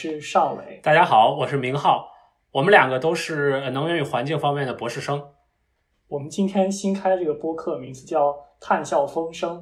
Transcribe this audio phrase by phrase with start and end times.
[0.00, 0.80] 是尚伟。
[0.82, 2.10] 大家好，我是明浩。
[2.52, 5.22] 我们两个都是能源与环境方面的博士生。
[6.08, 8.28] 我们今天新开这个播客，名字叫
[8.58, 9.58] 《探笑风声》，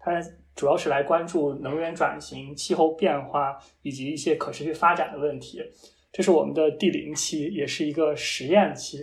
[0.00, 0.12] 它
[0.56, 5.62] 主要是来关注能源转型、气候变化以及一些可持续发展的问题。
[6.10, 8.96] 这是我们的第零期，也是一个实验期。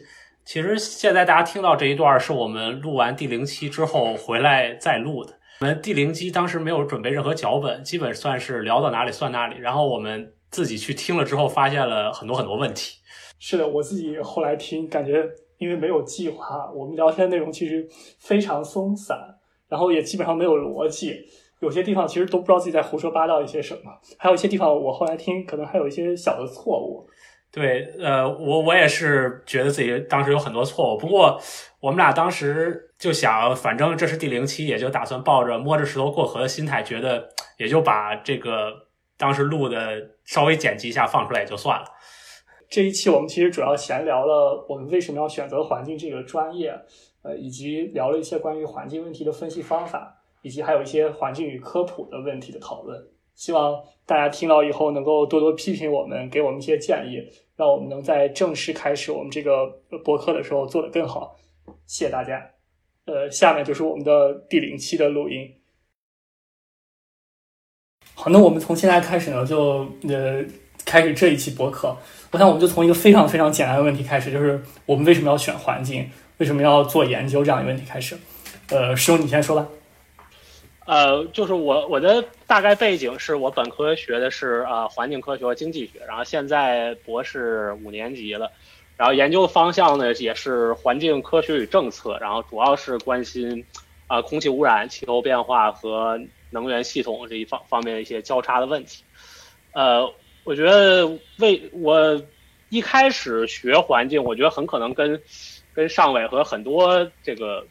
[0.44, 5.36] 其实现在大家听到这一段，是我们录完第零期之后回来再录的。
[5.62, 9.60] 我们第零期当时没有准备任何脚本，基本算是聊到哪里算哪里。
[9.60, 12.98] 然后我们自己去听了之后，发现了很多很多问题。
[13.40, 15.26] 是的，我自己后来听，感觉
[15.58, 17.88] 因为没有计划，我们聊天内容其实
[18.20, 19.18] 非常松散，
[19.68, 21.16] 然后也基本上没有逻辑，
[21.60, 27.08] 有些地方其实都不知道自己在胡说八道一些什么，还有一些地方我后来听可能还有一些小的错误。
[27.52, 31.40] 对，呃，我我也是觉得自己当时有很多错误，不过
[31.80, 37.28] 我们俩当时就想，反正这是第零期，也就打算抱着摸着石头过河的心态，觉得
[37.58, 38.72] 也就把这个
[39.20, 41.86] 当时录的稍微剪辑一下放出来也就算了。
[42.70, 46.70] 这一期我们其实主要闲聊了我们为什么要选择环境这个专业，
[47.24, 52.98] 呃，以及聊了一些关于环境问题的分析方法，以及还有一些环境与科普的问题的讨论。
[53.36, 57.18] 希望大家听到以后能够多多批评我们，给我们一些建议，
[57.56, 59.66] 让我们能在正式开始我们这个
[60.06, 61.36] 博客的时候做得更好。
[61.86, 62.52] 谢谢大家。
[63.06, 65.59] 呃，下面就是我们的第零期的录音。
[68.22, 70.44] 好，那我们从现在开始呢，就呃
[70.84, 71.96] 开始这一期博客。
[72.32, 76.06] 我想我们就从一个非常非常简单的问题开始，就是我们为什么要选环境，
[76.38, 78.18] 为什么要做研究这样一个问题开始。
[78.72, 79.66] 呃，师兄你先说吧。
[80.86, 88.52] 呃，就是我我的大概背景是我本科学的是呃环境科学和经济学，然后现在博士五年级了，
[88.98, 93.64] 然后研究的方向呢也是环境科学与政策，然后主要是关心
[94.08, 99.04] 啊空气污染、气候变化和能源系统这一方方面的一些交叉的问题。
[99.74, 102.22] 呃，我觉得为我
[102.70, 105.22] 一开始学环境，我觉得很可能跟
[105.74, 107.66] 跟尚伟和很多这个。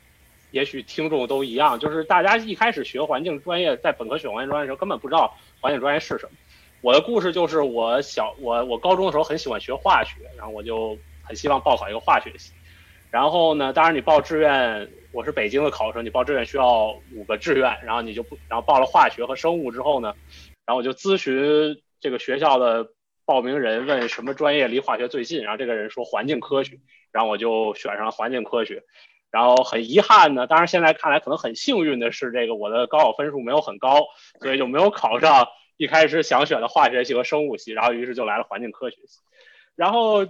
[0.51, 6.31] 也许听众都一样，就是大家一开始学环境专业，在本科学环境专业的时候，根本不知道环境专业是什么。
[6.81, 12.55] 我的故事就是，我小我我高中的时候很喜欢学化学，然后我就很希望报考一个化学系。
[13.11, 20.15] 然后呢，当然你报志愿，我是北京的考生，你报志愿需要五个志愿，然后你就不，然后报了化学和生物之后呢，
[20.67, 22.91] 然后我就咨询这个学校的
[23.25, 26.79] 报名人，问什么专业离化学最近，然后这个人说环境科学，
[27.11, 28.83] 然后我就选上了环境科学。
[29.31, 34.07] 然后很遗憾呢，当然现在看来可能很幸运的是，这个我的高考分数没有很高，
[34.41, 39.21] 所以就没有考上一开始想选的化学系和生物系，然后于是就来了环境科学系。
[39.77, 40.27] 然后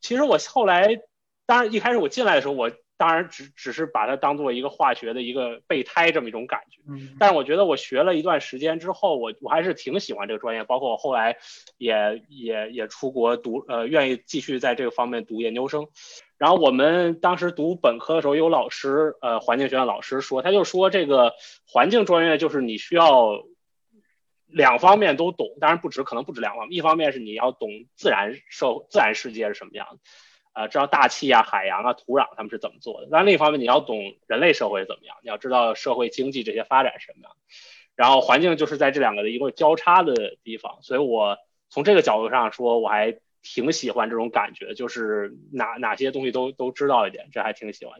[0.00, 1.00] 其实我后来，
[1.46, 6.78] 当然一开始我进来的时候，我当然只只是把它当做一个化学的一个备胎这么一种感觉。
[6.86, 7.16] 嗯。
[7.18, 11.38] 但是我觉得我学了一段时间之后，我我还是挺喜欢这个专业，包括我后来
[11.78, 15.88] 也也也出国读，呃，愿意继续在这个方面读研究生。
[16.36, 21.32] 然后我们当时读本科的时候，有老师，呃，环境学院老师说，他就说这个
[21.66, 23.42] 环境专业就是你需要
[24.46, 26.76] 两方面都懂，当然不止，可能不止两方面。
[26.76, 29.98] 一方面是你要懂自然社自然世界是什么样的，
[30.52, 33.08] 呃，知道大气啊、海洋啊、土壤他们是怎么做的。
[33.10, 37.32] 但另一方面你要懂人类社会怎么样，你要知道社会经济这些发展什么样。
[37.96, 43.18] 然后环境就是在这两个的一个交叉的地方，所以我从这个角度上说，我还。
[43.42, 47.98] 挺喜欢这种感觉，就是哪哪些东西都都知道一点，这还挺喜欢。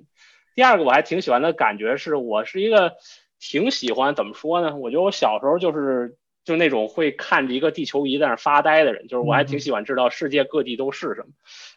[0.55, 2.97] 第二个我还挺喜欢的感觉是，我是一个
[3.39, 4.77] 挺喜欢怎么说呢？
[4.77, 6.19] 我觉得我小时候就是
[6.51, 11.29] 就那种会看着一个地球仪在那发呆的人，就是我还挺喜欢知道世界各地都是什么。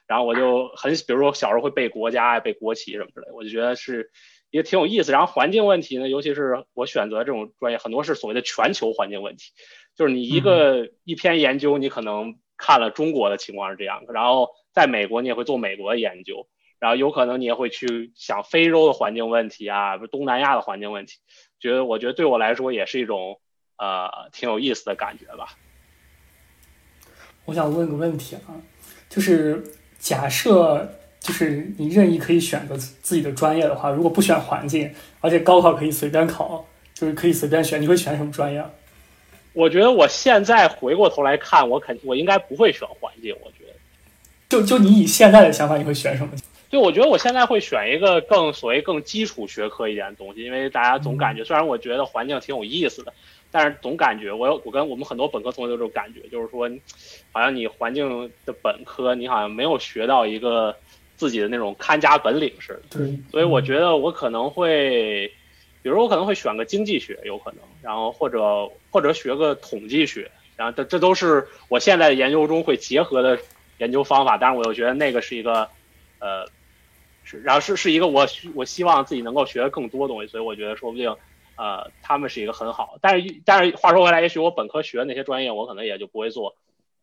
[0.08, 4.12] 然后我就很，比如说小时候会背国家、背国旗什么之类，我就觉得是
[4.52, 5.12] 也挺有意思。
[5.12, 9.52] 然后环境问题呢，尤其是我选择这种专业，很多是所谓的全球环境问题，
[9.96, 12.36] 就是你一个一篇研究，你可能。
[12.56, 16.48] 看了中国的情况是这样，然后在美国你也会做美国的研究，
[16.80, 21.18] 然后有可能你也会去想非洲的环境问题啊，东南亚的环境问题，
[21.60, 23.42] 觉得我觉得对我来说也是一种
[23.78, 25.58] 呃挺有意思的感觉吧。
[27.46, 28.56] 我想问个问题啊，
[29.10, 29.64] 就是
[30.00, 30.90] 假设
[31.20, 38.64] 就是你任意可以选择自己的专业的话，如果不选环境，而且高考可以随便考，就是可以随便选，你会选什么专业？
[39.54, 43.36] 我觉得我现在回过头来看，我肯我应该不会选环境。
[43.44, 43.74] 我觉得，
[44.50, 46.34] 就就你以现在的想法，你会选什么？
[46.72, 53.14] 就我觉得我现在会选一个更所谓更基础学科一点的东西，因为大家总感觉，虽然我觉得环境挺有意思的，
[53.54, 56.70] 但是总感觉我有我跟我们很多本科同学都这种感觉，就是说，
[57.32, 60.76] 好像你环境的本科，你好像没有学到一个
[61.16, 62.98] 自己的那种看家本领似的。
[62.98, 63.18] 对。
[63.32, 65.32] 所以我觉得我可能会。
[65.84, 73.38] 比如我可能会选个经济学，有可能，然后或者或者学个统计学，然后这这都是我现在研究中会结合的
[73.80, 74.38] 研究方法。
[74.38, 75.68] 但是我又觉得那个是一个，
[76.20, 76.48] 呃，
[77.26, 81.14] 是然后是是一个我我希望自己能够学更多东西，所以我觉得说不定，
[81.56, 82.98] 呃，他们是一个很好。
[83.02, 86.56] 但是但是话说回来，也许我本科学的那些专业，我可能也就不会做。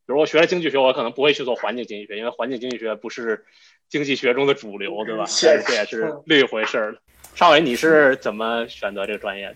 [0.07, 3.45] 比如我学了经济学，我可能不会去做环境经济学，因为环境经济学不是
[3.89, 5.25] 经济学中的主流，对吧？
[5.27, 6.99] 是这也是另一回事儿了。
[7.35, 9.55] 邵伟，你是怎么选择这个专业的？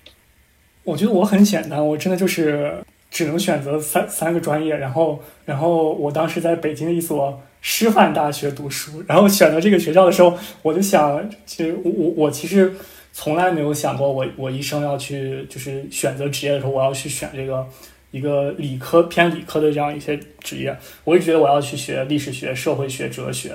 [0.85, 12.73] 我觉得我很简单，我真的就是只能选择三三个专业，然后，然后我当时在北京的一所师范大学读书，然后选择这个学校的时候，我就想，其实我我我其实
[13.17, 17.65] 从来没有想过，我我一生要去就是选择职业的时候，我要去选这个
[18.11, 23.53] 一个理科偏理科的这样一些职业，我一直觉得我要去学历史学、社会学、哲学。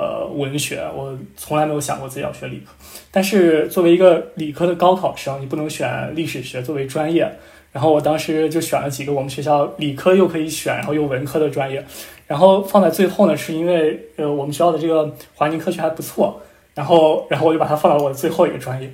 [0.00, 2.70] 呃，文学，我从来没有想过自己要学理科。
[3.10, 7.28] 但是作为一个理科的高考生，你不能选历史学作为专业。
[7.72, 11.84] 然后我当时就选了几个我们学校理科又可以选，然后又文科的专业。
[12.28, 16.40] 然后放在最后呢，是因为呃我们学校的这个环境科学还不错。
[16.78, 18.88] 然后，然后我就把它放到我最后一个专业。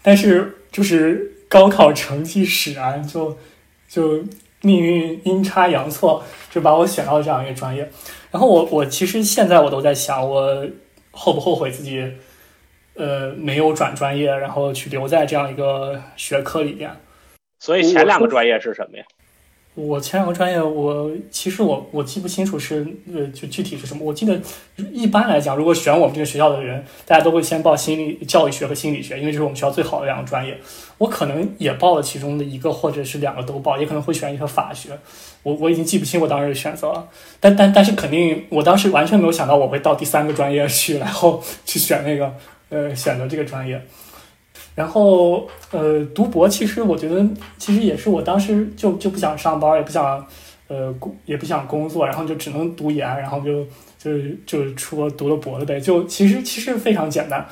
[0.00, 3.36] 但是就是高考成绩使然，就
[3.86, 4.24] 就
[4.62, 7.90] 命运阴差阳错，就把我选到这样一个专业。
[8.30, 10.66] 然后我我其实现在我都在想，我
[11.10, 12.10] 后不后悔自己，
[12.94, 16.90] 呃，没有转专业，然后去留在这样一个学科里边。
[17.58, 19.04] 所以前两个专业是什么呀？
[19.76, 24.02] 我前两个专业，我其实我我记不清楚是呃就具体是什么。
[24.02, 24.40] 我记得
[24.90, 30.58] 一般来讲，如果选我们这个学校的人，大家都会先报心理教育学和心理学，因为这是我们学校最好的两个专业。
[30.96, 34.98] 我可能也报了其中的一个，或者是两个都报，也可能会选一个法学。
[35.42, 37.06] 我我已经记不清我当时的选择了，
[37.38, 42.34] 但但但是肯定，我当时完全没有想到我会到第三个专业去，然后去选那个
[42.70, 43.78] 呃选择这个专业。
[44.76, 47.26] 然后，呃，读博其实我觉得，
[47.56, 50.24] 其实也是我当时就就不想上班，也不想，
[50.68, 50.94] 呃，
[51.24, 53.64] 也不想工作，然后就只能读研，然后就
[53.98, 54.12] 就
[54.44, 55.80] 就出国读了博了呗。
[55.80, 57.46] 就其实其实非常简单，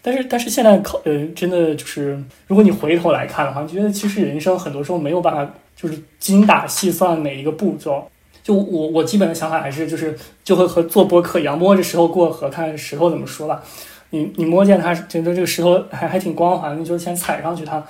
[0.00, 8.10] 但是但是现在考，呃，真的就是，如果你回头来看的话，你觉得其实人生很多时候没有办法就是精打细算每一个步骤。
[8.42, 13.62] 就我我基本的想法还是就是就会和做播客一样，摸着石头过河，看石头怎么说吧。
[14.10, 17.84] 你你摸见它，觉得这个石头还还挺光滑，你就先踩上去它，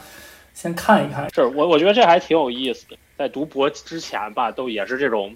[0.55, 1.29] 先看一看。
[1.35, 2.97] 是我我觉得这还挺有意思的。
[3.17, 5.35] 在读博之前吧，都也是这种，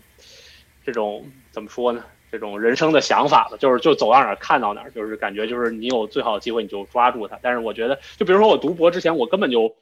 [0.85, 2.05] 这种怎么说呢？
[2.33, 7.39] 这种人生的想法吧，就是就走到哪儿看到哪儿，就是感觉就是你有最好的机会你就抓住它。
[7.41, 9.77] 但是我觉得，就比如说我读博之前，我根本就，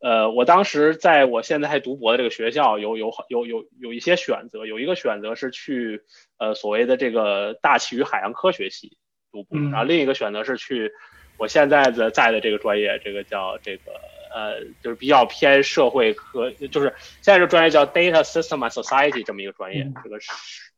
[0.00, 6.02] 呃，我当时在我现在读博的这个学校有有有有有一些选择，有一个选择是去
[6.38, 8.98] 呃所谓的这个大气与海洋科学系。
[9.32, 10.92] 读博，然后另一个选择是去
[11.38, 13.92] 我现在的在的这个专业，这个叫这个
[14.32, 20.30] 呃，就是比较偏社会科，就是现在这专业叫 Data System and Society 这么一个专业，这个是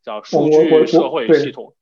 [0.03, 1.75] 叫数据社会系统。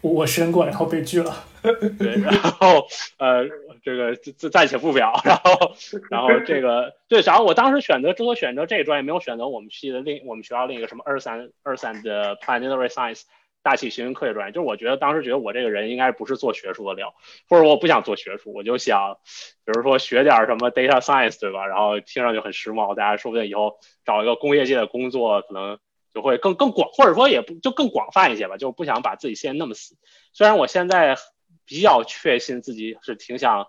[0.00, 1.46] 我我申过，然后被拒了。
[1.62, 2.86] 对，然后
[3.16, 3.48] 呃，
[3.82, 5.74] 这个暂暂且不表，然后
[6.10, 12.02] 然后这个对，然后我当时选择之所以选择这个专业，没有选择我们系的另我们学校另一个什么 Earth and Earth and
[12.38, 13.22] Planetary Science。
[13.64, 17.14] 大气行星科学专业，就是我觉得当时觉得我这个人应该不是做学术的料，
[17.48, 19.16] 或者我不想做学术，我就想，
[19.64, 21.66] 比如说学点什么 data science，对吧？
[21.66, 25.78] 然后听上去很时髦，大家说不定以后找一个工业界的工作，可能
[26.12, 28.58] 就会更更广，或者说也不就更广泛一些吧。
[28.58, 29.96] 就不想把自己限那么死。
[30.34, 31.16] 虽然我现在
[31.64, 33.68] 比较确信自己是挺想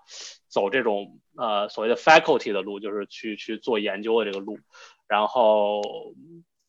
[0.50, 4.60] 走这种呃所谓的 faculty 的路，就是去去做研究的这个路，
[5.08, 5.82] 然后。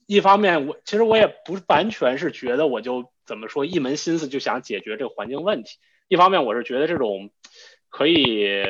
[0.08, 5.78] 一方面，我其实我也不完全是觉得我就怎么说一门心思就想解决这个环境问题。
[6.08, 7.30] 一方面，我是觉得这种
[7.90, 8.62] 可以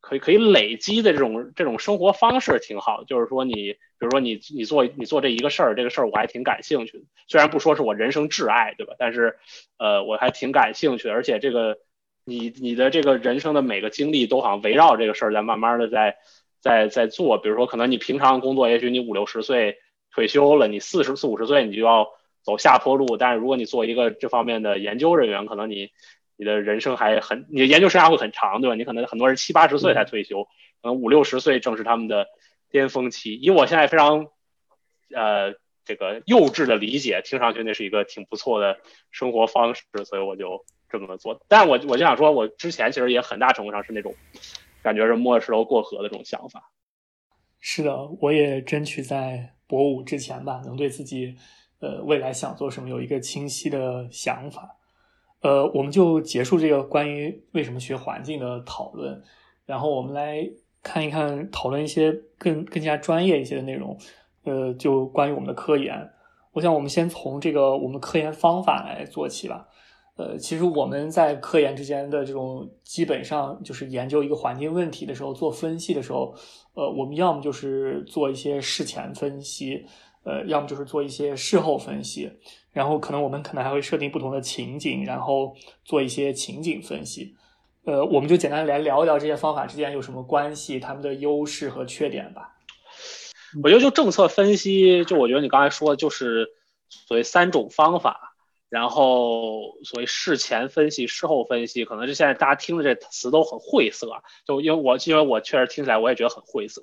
[0.00, 3.04] 可以可以累积的这种这种生活方式挺好。
[3.04, 7.04] 就是说，你比如说你你做你做这一个事儿，这个事儿我还挺感兴趣的。
[7.26, 8.94] 虽然不说是我人生挚爱，对吧？
[8.98, 9.36] 但是
[9.78, 11.12] 呃，我还挺感兴趣的。
[11.12, 11.76] 而且这个
[12.24, 16.16] 你你的这个人生的每个经历都好像围绕这个事儿在慢慢的在
[16.60, 17.38] 在在做。
[17.38, 19.78] 比如说，可能你平常工作，也许你五六十岁。
[20.14, 22.06] 退休了，你四十四五十岁，你就要
[22.44, 23.16] 走下坡路。
[23.16, 25.90] 但是如果你做一个这方面的研究人员，可能你
[26.36, 28.76] 你的人生还很，你的研究生涯会很长，对吧？
[28.76, 32.26] 你可能很多人七八十岁才退休，可能五六十岁正是他们的
[32.70, 33.34] 巅峰期。
[33.40, 34.28] 以我现在非常
[35.12, 38.78] 呃这个幼稚的理解，听上去那是一个挺不错的
[39.10, 41.40] 生活方式，所以我就这么做。
[41.48, 44.14] 但我我就想说，我之前其实也很大程度上是那种
[44.82, 46.70] 感觉是摸着石头过河的这种想法。
[47.60, 49.50] 是的，我也争取在。
[49.66, 51.34] 博五之前吧，能对自己，
[51.84, 54.74] 呃，未来想做什么有一个清晰的想法。
[55.42, 59.22] 呃，我们就结束这个关于为什么学环境的讨论，
[59.66, 60.48] 然后我们来
[60.82, 63.98] 看一看，讨论一些更更加专业一些的内容。
[64.44, 66.10] 呃，就关于我们的科研。
[66.52, 69.68] 我想我们先从这个我们科研方法来做起吧。
[70.16, 76.34] 呃，其实我们在科研之间的这种基本上就是研究一个环境问题的时候，做分析的时候，
[76.74, 79.84] 呃，我们要么就是做一些事前分析，
[80.24, 82.32] 呃，要么就是做一些事后分析，
[82.72, 85.54] 然后可能我们可能还会设定不同的情景，然后
[85.84, 87.36] 做一些情景分析。
[87.84, 92.56] 呃，我们就简单来聊一聊这些方法之间有什么关系，他们的优势和缺点吧。
[93.62, 96.48] 我觉得就政策分析，就我觉得你刚才说的就是
[96.88, 98.34] 所谓三种方法，
[98.70, 104.10] 然后所谓事前分析、事后分析，可能是现在大家听的这词都很晦涩，
[104.46, 106.82] 就因为我因为我确实听起来我也觉得很晦涩。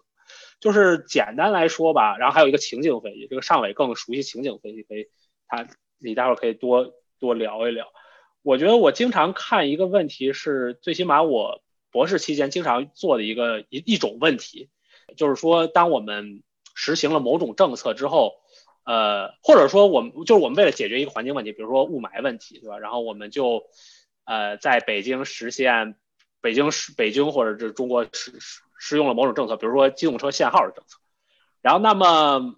[0.62, 5.08] 就是简单来说吧，然后还有一个情景分析，这个尚伟更熟悉情景分析，可以
[5.48, 7.88] 他你待会儿可以多多聊一聊。
[8.44, 14.70] 我觉得我经常看一个问题是，最起码我博士期间经常做的一个一一种问题，
[15.18, 16.42] 就是说当我们
[16.74, 18.36] 实行了某种政策之后，
[18.86, 22.78] 呃，或者说我们就是我们为了解决一个环境问题，比如说雾霾问题，对吧？
[22.80, 23.64] 然后我们就
[24.26, 25.96] 呃在北京实现
[26.40, 28.40] 北京市北京或者是中国实
[28.82, 30.98] 实实用了某种政策，比如说机动车限号的政策。
[31.62, 32.56] 然后那么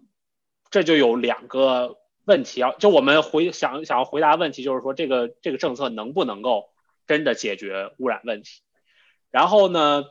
[0.72, 6.70] 这就有两个问题啊，就我们回想想要回答问题，就是说这个这个政策能不能够
[7.06, 8.62] 真的解决污染问题？
[9.30, 10.06] 然后呢，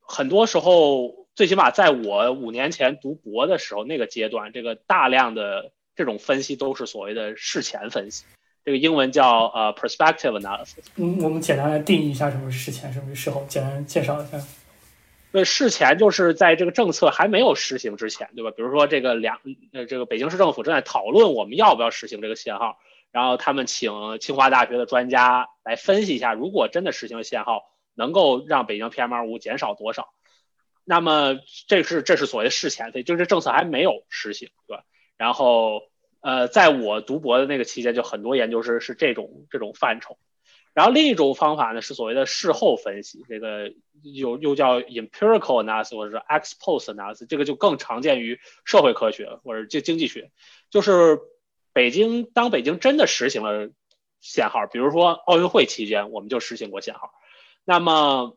[0.00, 1.22] 很多时候。
[1.34, 8.24] 最起码在我五年前读博的时候，那个阶段，这个大量的这种分析都是所谓的事前分析，
[8.64, 10.84] 这个英文叫呃 perspective analysis。
[10.94, 14.40] 嗯，我们简单来定义一下什么是事前，什么是事后，简单介绍一下。
[15.34, 18.52] 对，事前就是在这个政策还没有实行之前，对吧？
[18.52, 19.40] 比如说这个两
[19.72, 22.78] 呃，这个北京市政府正在讨论我们要不要实行这个限号，
[23.10, 27.64] 然后他们请清华大学的专家来分析一下，如果真的实行限号，
[27.94, 30.10] 能够让北京 PM 二五减少多少。
[30.84, 34.84] 那么这是这是所谓事前，就是政策还没有实行，对吧？
[35.16, 35.82] 然后
[36.20, 40.16] 呃，在我读博的那个期间，就很多研究生是这种这种范畴。
[40.74, 50.30] 然后另一种方法呢，是所谓的事后分析，这个又又叫 empirical analysis 或者是 ex post analysis，这个就更常见于社会科学或者经经济学。
[50.68, 51.20] 就是
[51.72, 53.70] 北京当北京真的实行了
[54.20, 57.12] 限号，比如说奥运会期间我们就实行过限号，
[57.64, 58.36] 那么。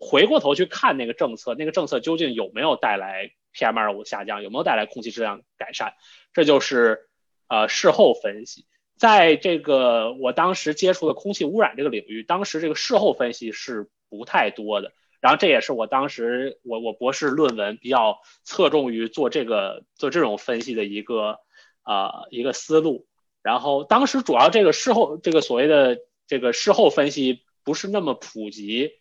[0.00, 5.94] 回过头去看那个政策，那个政策究竟有没有带来 PM 二五下降，有没有带来空气质量改善？
[6.32, 7.08] 这就是
[7.48, 8.64] 呃事后分析。
[8.98, 14.92] 在这个我当时接触的空气污染这个领域，当时这个事后分析是不太多的。
[15.20, 21.38] 然后这也是我当时我我博士论文比较侧重于做这个做这种分析的一个
[21.82, 23.06] 啊一个思路。
[23.42, 28.92] 然后当时主要这个事后这个所谓的这个事后分析不是那么普及。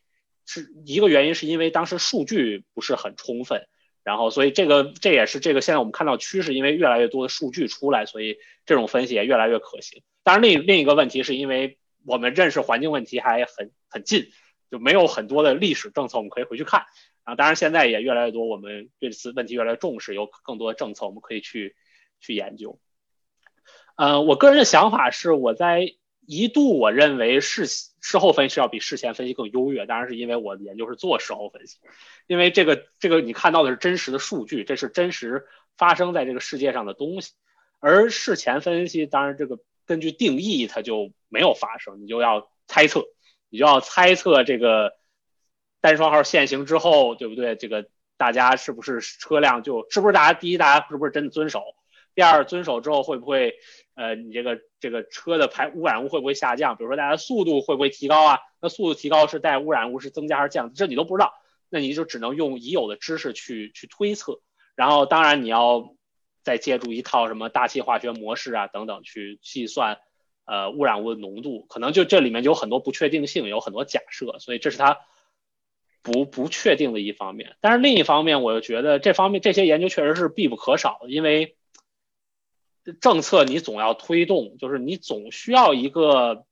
[0.50, 3.68] 是一个原因，是因为当时数据不是很充分，
[4.08, 10.02] 然后所以这个这也是这个现在我们看到趋势，因为越来越多的数据出来，所以这种分析也越来越可行。
[10.24, 14.30] 当然，另另一个问题是因为我们认识环境问题还很很近，
[14.72, 16.86] 就没有很多的历史政策我们可以回去看。
[17.26, 21.76] 然后，当然现在也越来越多，我们对此问题越来越重视，有更多的政策我们可以去
[22.22, 22.80] 去研究。
[23.98, 25.96] 呃，我个人的想法是，我在。
[26.28, 31.80] 一度我认为事事后分析要比事前分析更优越，当然是因为我研究是做事后分析，
[32.28, 37.32] 因为这个这个你看到的是真实的数据，这是真实发生在这个世界上的东西，
[37.80, 43.06] 而事前分析当然这个根据定义它就没有发生，你就要猜测，
[43.50, 44.92] 你就要猜测这个
[45.80, 47.56] 单双号限行之后，对不对？
[47.56, 51.64] 这个大家是不是车辆就是不是大家第一大家是不是真的遵守？
[52.18, 53.54] 第二遵守之后会不会？
[53.94, 56.76] 呃，你这个这个车的排污染物会不会下降？
[56.76, 58.40] 比如说大家速度会不会提高啊？
[58.60, 60.74] 那速度提高是带污染物是增加还是降？
[60.74, 61.36] 这你都不知道，
[61.70, 64.42] 那你就只能用已有的知识去去推测。
[64.76, 65.96] 然后当然你要
[66.42, 70.00] 再借助一套什么大气化学模式啊等等去计算
[70.46, 75.00] 呃污染物的浓度，可能就这里面就有很多不确定性，有很多假设，所以这是它
[76.02, 77.58] 不不确定的一方面。
[77.62, 81.57] 但是另一方面，我又觉得这方面这些研究确实是必不可少的，因为。
[82.94, 86.46] 政策你总要推动，就是你总需要一个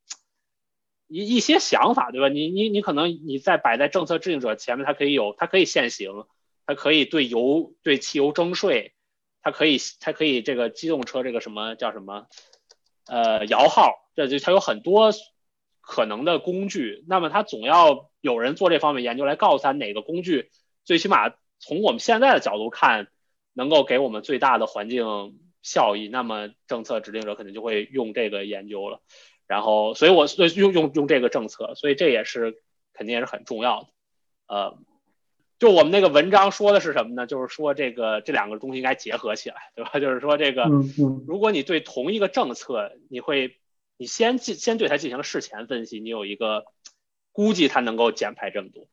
[1.08, 2.27] 一一些想法，对吧？
[2.27, 6.25] 你你你可能你在摆在政策制定者前面，它可以有，它可以限行，
[6.65, 8.94] 它可以对油对汽油征税，
[9.42, 12.27] 它可以它可以这个机动车这个什么叫什么
[13.08, 15.13] 呃摇号，这就它有很多
[15.80, 17.06] 可能的工具。
[17.08, 20.50] 那么它总要有人做这方面研究来告诉他哪个工具
[20.84, 23.08] 最起码从我们现在的角度看，
[23.54, 25.39] 能够给我们最大的环境。
[25.66, 29.02] 效益，那么政策制定者肯定就会用这个研究了，
[29.48, 32.62] 然后，所以我用用用这个政策，所以这也是
[32.94, 33.88] 肯定也是很重要的，
[34.46, 34.78] 呃，
[35.58, 37.26] 就我们那个文章说的是什么呢？
[37.26, 39.92] 就是说这个这两个东西应该结合起来，对吧？
[40.00, 40.70] 就是说这个，
[41.26, 43.58] 如果你对同一个政策，你会
[43.98, 46.66] 你先进先对它进行了事前分析，你有一个
[47.32, 48.88] 估计它能够减排这么多，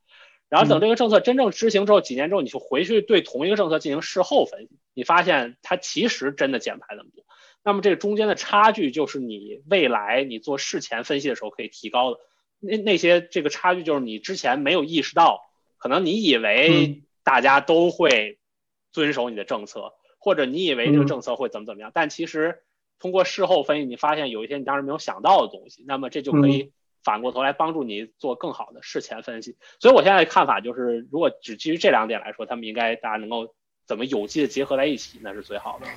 [0.53, 7.25] 然后等这个政策真正执行之后，几年之后你去回去对同一个政策进行事后分析，你发现它其实真的减排那么多。
[7.63, 12.19] 那么这个中间的差距就是你未来你做事前分析的时候可以提高的。
[12.59, 15.41] 那那些这个差距就是你之前没有意识到，
[15.79, 18.37] 可能你以为大家都会
[18.91, 22.59] 遵守你的政策，或者你以为这个政策会怎么怎么样，但其实
[22.99, 26.71] 通过事后分析，你发现有一些你当时没有想到的东西，那么这就可以
[27.03, 29.55] 反过头来帮助你做更好的事前分析。
[29.79, 33.53] 所以我现在的看法就是，如果只基于这两点来说，他们应该大家能够
[33.85, 35.87] 怎么有机的结合在一起，那是最好的。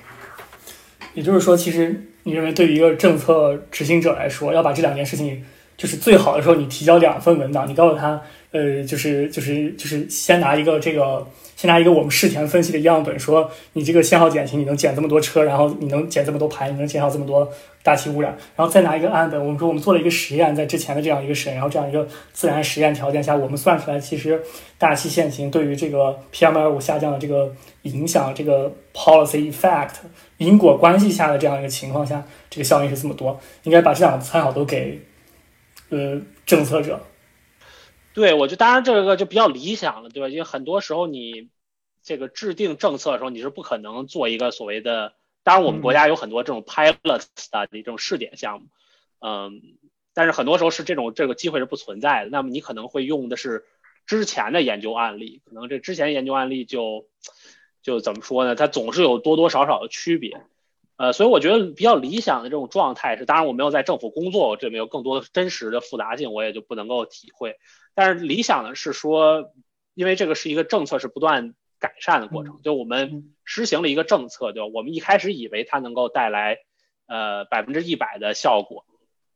[1.13, 5.43] 也就是说，其实你认为对于一个政策执行者来说，要把这两件事情，
[5.77, 8.21] 就是最好的时候，你提交两份文档，你告诉他，
[8.51, 11.27] 呃，就是就是就是先拿一个这个。
[11.57, 17.51] 先拿一个我们事前分析的样本，说你这个限号减轻，你能减这么多车，然后你能减这么多牌，你能减少这么多
[17.87, 24.43] 大气污染，然后再拿一个案本，我们说我们做了一个实验，在之前的这样一个审，然后这样一个自然实验条件下，我们算出来，其实
[24.77, 29.91] 大气限行对于这个 PM 二五下降的这个影响，这个 policy effect
[30.35, 35.01] 因果关系下的这样一个情况下，这个效应是这么多，应该把这两个参考都给
[35.87, 36.99] 呃政策者。
[38.13, 40.27] 对，我觉得当然这个就比较理想了，对吧？
[40.27, 41.47] 因为很多时候你
[42.03, 45.13] 这个制定政策的时候，你是不可能做一个所谓的，
[45.47, 48.67] 当然我们国家有很多这种 pilot study 这种试点项目，
[49.19, 49.61] 嗯，
[50.13, 52.29] 但是很多时候是这种这个机会是不存在的。
[52.29, 53.63] 那么你可能会用的是
[54.05, 57.07] 之前的研究案例，可能这之前研究案例就
[57.81, 58.55] 就怎么说呢？
[58.55, 60.41] 它总是有多多少少的区别。
[60.97, 67.55] 呃，所以我觉得比较理想的这种状态是，当然我没有在政府工作，我这边有更多的真实的复杂性，我也就不能够体会。
[67.95, 69.53] 但是理想的是说，
[69.93, 74.67] 因为这个是一个政策是不断改善的过程，就我们实行了一个政策，就？
[74.67, 76.57] 我们一开始以为它能够带来
[77.07, 78.85] 呃百分之一百的效果，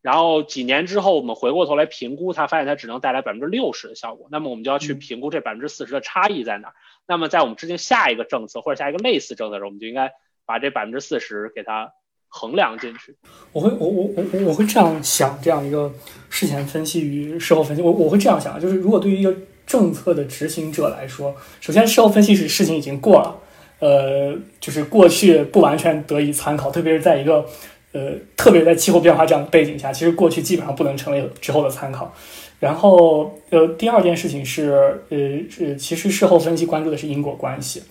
[0.02, 6.74] 然后几年之后我们回过头来评估，它发现它只能带来百分之六十的效果，那么我们就要去评估这百分之四十的差异在哪儿。
[7.08, 10.12] 那么在我们制定下一个政策或者下一个类似政策的时候，我们就应该。
[10.44, 11.94] 把这百分之四十给它
[12.28, 13.16] 衡量进去，
[13.54, 15.90] 我会我我我我会这样想，这样一个
[16.30, 19.34] 事前分析与事后分析，我我会这样想，就是如果对于一个
[19.72, 23.40] 政策的执行者来说，首先事后分析是事情已经过了，
[23.80, 27.46] 呃，就是过去不完全得以参考，特别是在一个
[27.94, 32.14] 呃，特别在气候变化这样的背景下，其实过去基本上不能成为之后的参考。
[32.60, 35.18] 然后呃，第二件事情是呃
[35.50, 37.82] 是其实事后分析关注的是因果关系，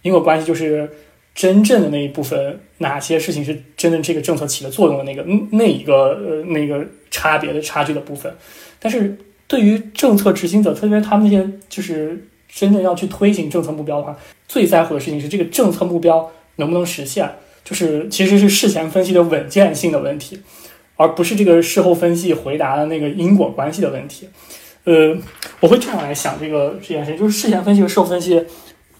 [0.00, 0.90] 因果关系就是。
[1.36, 5.22] 真正的那一部分，哪些事情是真正这个政策起的作用的那个
[5.52, 8.34] 那一个呃那个差别的差距的部分？
[8.80, 9.14] 但是
[9.48, 14.16] 对于政策执行者，特别是他们那些就是真正要去推行政策目标的话，
[14.48, 17.30] 最在乎的事情是这个政策目标能不能实现，
[17.64, 20.40] 就是其实是事前分析的稳健性的问题，
[20.96, 24.28] 而不是这个事后分析回答的那个因果关系的问题。
[24.84, 25.16] 呃，
[25.60, 28.44] 我会这样来想这个这件事情，就是事前分析和事后分析，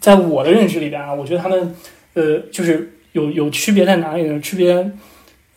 [0.00, 1.74] 在我的认知里边啊，我觉得他们。
[2.16, 4.40] 呃，就是有有区别在哪里呢？
[4.40, 4.90] 区别，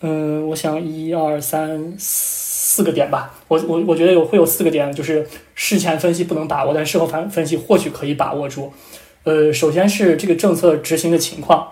[0.02, 2.49] 嗯，我想一二三四
[2.80, 3.34] 四个点吧。
[3.50, 8.72] 我我我觉得有会有四个点，就是事前分析不能把握，但事后分分析或许可以把握住。
[9.26, 11.68] 呃，首先是这个政策执行的情况，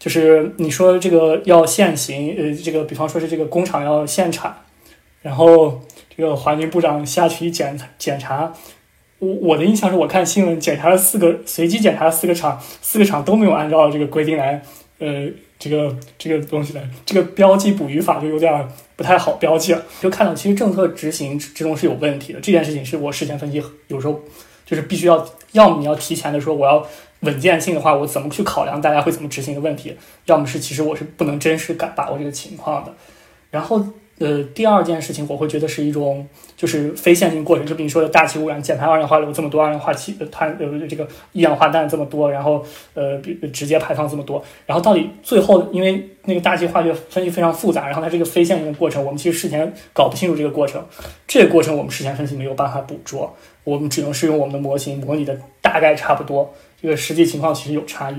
[0.00, 4.52] 就是你说这个要限行，呃，这个比方说是这个工厂要限产，
[5.22, 5.80] 然后
[6.16, 8.52] 这个环境部长下去检检查。
[9.20, 14.60] 我我的印象是我看新闻检查了四个，随机检查了四个厂，四个厂都没有按照这个规定来，
[14.98, 19.82] 呃，这个这个东西呢，这个标记捕鱼法就有点不太好标记了。
[20.00, 24.20] 就看到其实政策执行之中是有问题的，这件事情是我事前分析，有时候
[24.66, 26.86] 就是必须要，要么你要提前的说我要
[27.20, 32.94] 稳健性的话，我怎么去考量大家会怎么执行的问题，要么是其实我是不能真实感把握这个情况的，
[33.50, 33.86] 然后。
[34.18, 36.26] 呃，第二件事情我会觉得是一种
[36.56, 43.16] 就是非线性过程，就比如说的大气污染，减排二氧化硫这么多，二氧化气碳呃这个一氧化氮这么多，然后呃
[43.52, 50.84] 直接排放这么多，然后到底最后因为那个大气化学分析非常复杂，然后它这个非线性的过程，我们其实事前搞不清楚这个过程，
[51.26, 56.52] 这个过程我们事前分析没有办法捕捉，我们只能是用我们的模型模拟的大概差不多，
[56.82, 58.16] 这个实际情况其实有差异。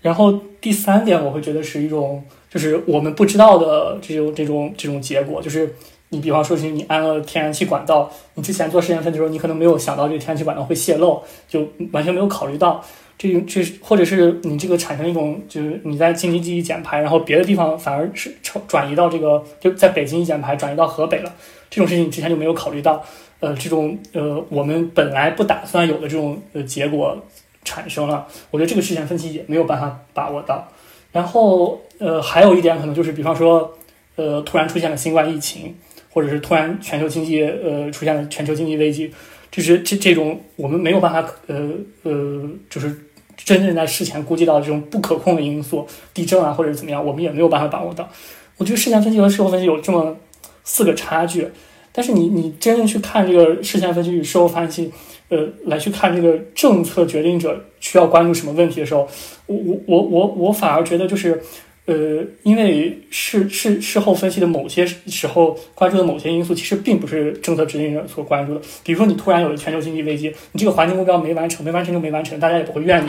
[0.00, 2.22] 然后第三点我会觉得是一种。
[2.54, 5.74] 就是我们不知道的这种这种这种结果，就是
[6.10, 12.80] 你比方说是你安了天然气管道，你之前做试验分的时候，你可能没有想到这个天然气管道会泄漏，就完全没有考虑到
[13.18, 21.34] 这这，或者是你这个产生一种就是你在京津冀一减排，然后别的地方反而是转转移到这个就在北京一减排转移到河北了，
[21.68, 23.04] 这种事情你之前就没有考虑到。
[23.40, 27.20] 呃这种呃我们本来不打算有的这种呃结果
[27.62, 30.66] 产生了，我觉得这个事件分析也没有办法把握到。
[31.14, 33.72] 然后呃还有一点可能就是，比方说
[34.16, 35.72] 呃突然出现了新冠疫情，
[36.10, 39.12] 或者是突然全球经济呃出现了全球经济危机，
[39.52, 41.70] 就是这这种我们没有办法呃
[42.02, 42.92] 呃就是
[43.36, 48.08] 真正在事前估计到这种不可控的因素，地震啊或者怎么样，我们也没有办法把握到。
[48.56, 50.16] 我觉得事前分析和事后分析有这么
[50.64, 51.48] 四个差距，
[51.92, 54.92] 但是你你真正去看这个事前分析与事后分析，
[55.28, 59.08] 呃，来去看这个政策决定者需要关注什么问题的时候，
[59.46, 61.40] 我我我我我反而觉得就是，
[61.86, 68.60] 呃，因为事事事后分析的某些时候关注的某些因素，其实并不是政策制定者所关注的。
[68.82, 73.08] 比如说你突然有了全球经济危机，你这个环境目标没完成，没完成就没完成，大家也不会怨你。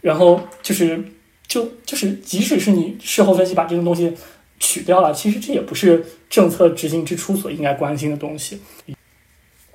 [0.00, 1.02] 然后就是
[1.46, 4.12] 就就是即使是你事后分析把这个东西。
[4.64, 8.60] 取掉了，其实这也不是政策执行之初所应该关心的东西。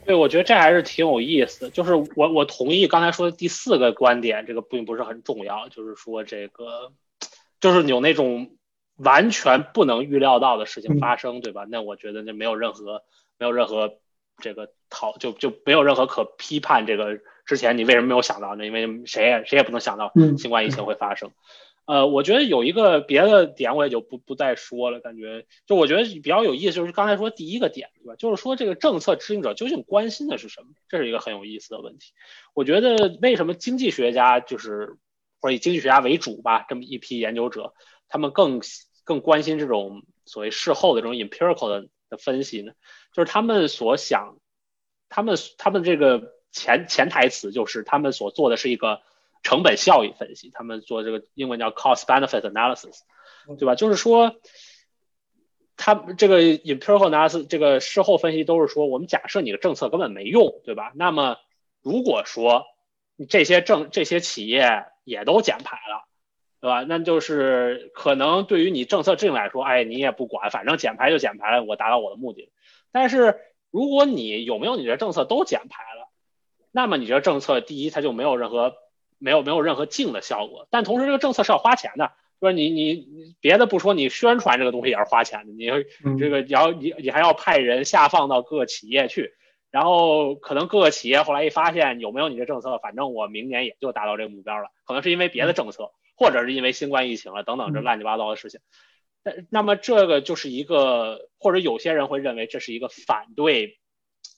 [0.07, 1.69] 对，我觉得这还是挺有意思的。
[1.69, 5.67] 就是我我同意刚才说的第四个观点，这个并不是很重要。
[5.67, 6.93] 就是说这个，
[7.59, 8.55] 就是有那种
[8.95, 11.65] 完全不能预料到的事情发生，对吧？
[11.69, 13.03] 那我觉得那没有任何
[13.37, 13.95] 没有任何
[14.37, 16.85] 这个讨就就没有任何可批判。
[16.87, 18.65] 这个之前你为什么没有想到呢？
[18.65, 21.31] 因为谁也谁也不能想到新冠疫情会发生。
[21.87, 24.99] 呃，我觉得有一个别的点，我也就不不再说了。
[24.99, 28.15] 感觉就我觉得比较有意思，就是刚才说第一个点，对吧？
[28.17, 30.67] 就是说这个政策制定者究竟关心的是什么？
[30.89, 32.11] 这是一个很有意思的问题。
[32.53, 34.97] 我觉得为什么经济学家就是
[35.39, 37.73] 或者以经济学家为主吧，这么一批研究者，
[38.09, 38.59] 他们更
[39.05, 42.73] 更关心这种所谓事后的这种 empirical 的的分析呢？
[43.13, 44.39] 就是他们所想，
[45.07, 48.99] 他们他们这个潜潜台词就是他们所做的是一个。
[49.43, 52.99] 成本效益分析，他们做这个英文叫 cost benefit analysis，
[53.57, 53.75] 对吧？
[53.75, 54.35] 就是说，
[55.77, 60.91] 他这个 empirical analysis 这个事后分析都是说，我们假设你的政策根本没用，对吧？
[60.95, 61.37] 那么
[61.81, 62.65] 如果说
[63.29, 66.07] 这些政这些企业也都减排了，
[66.59, 66.83] 对吧？
[66.83, 72.51] 那就是可能对于你政策制定来说，哎，你也不管，反正减排就减排了，我达到我的目的。
[72.91, 73.39] 但是
[73.71, 76.09] 如果你有没有你的政策都减排了，
[76.71, 78.75] 那么你这政策第一它就没有任何。
[79.19, 85.65] 没有没有任何净的效果，但同时这个政策是要花钱的，说你你你别的不说，你宣传这个东西也是花钱的，你
[86.19, 89.33] 这个要你你还要派人下放到各个企业去，
[89.71, 98.59] 然后可能各个企业后来一发现有没有你这政策，反正我明年也就达到这个目标了，可能是因为别的政策，或者是因为新冠疫情了等等这乱七八糟的事情，
[99.23, 103.79] 那那么这个就是一个，或者有些人会认为这是一个反对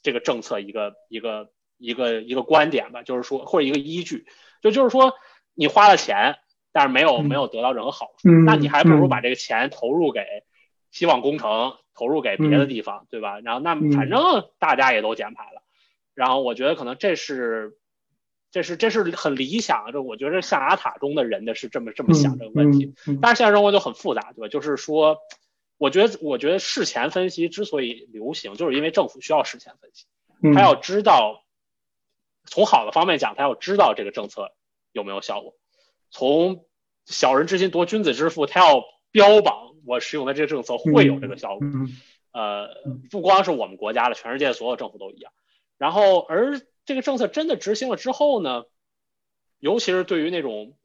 [0.01, 4.25] 这个政策一个一个一个一个观点吧，就是说或者一个依据。
[4.61, 5.13] 就就是说，
[5.53, 6.37] 你花了钱，
[6.71, 10.21] 但是没有没有得到任何好处，那你还不如把这个钱投入给
[10.91, 13.39] 希望工程，投入给别的地方，对吧？
[13.39, 15.63] 然后那反正大家也都减排了，
[16.13, 17.77] 然后我觉得可能这是，
[18.51, 24.47] 这是这是很理想，这我觉得象牙塔中的人的是这么这么想这个问题，但是现实生活就很复杂，对吧？
[24.47, 25.17] 就是说，
[25.77, 30.05] 我觉得我觉得事前分析之所以流行，就是因为政府需要事前分析，
[30.53, 31.43] 他要知道。
[32.49, 34.51] 从好的方面讲，他要知道这个政策
[34.91, 35.53] 有没有效果；
[36.09, 36.65] 从
[37.05, 41.67] 小人之心夺君子之腹，他要标榜我使用的这个政策会有这个效果。
[42.31, 42.69] 呃，
[43.11, 45.31] 不光是我们国家的，全世界所有政府都一样。
[45.77, 48.65] 然后，而这个政策真的执行了之后呢，
[49.59, 50.75] 尤其是对于那种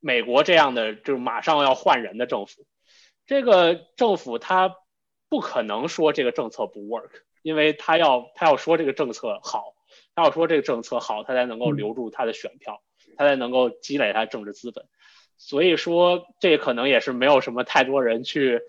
[0.00, 2.66] 美国这样的，就是马上要换人的政府，
[3.26, 4.74] 这个政府他
[5.28, 7.10] 不可能说这个政策不 work，
[7.42, 9.73] 因为他要他要说这个政策好。
[10.14, 12.82] 他要说这个政策好，他才能够留住他的选票，
[13.16, 14.86] 他才能够积累他政治资本。
[15.36, 18.62] 所以说，这可能也是没有什么太多人去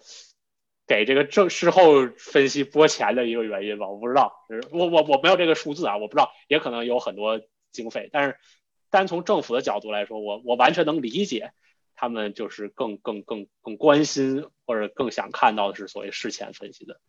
[0.88, 3.88] 给这个政事后分析拨钱的一个原因吧。
[3.88, 4.34] 我不知道，
[4.72, 7.40] 我我我没有这个数字啊，我不知道，也可能有很多
[7.72, 8.10] 经费。
[8.12, 8.38] 但是，
[8.90, 11.52] 单从政府的角度来说，我我完全能理解
[11.96, 17.00] 他们就是更更更更关心或者更想看到的是所谓事前分析的。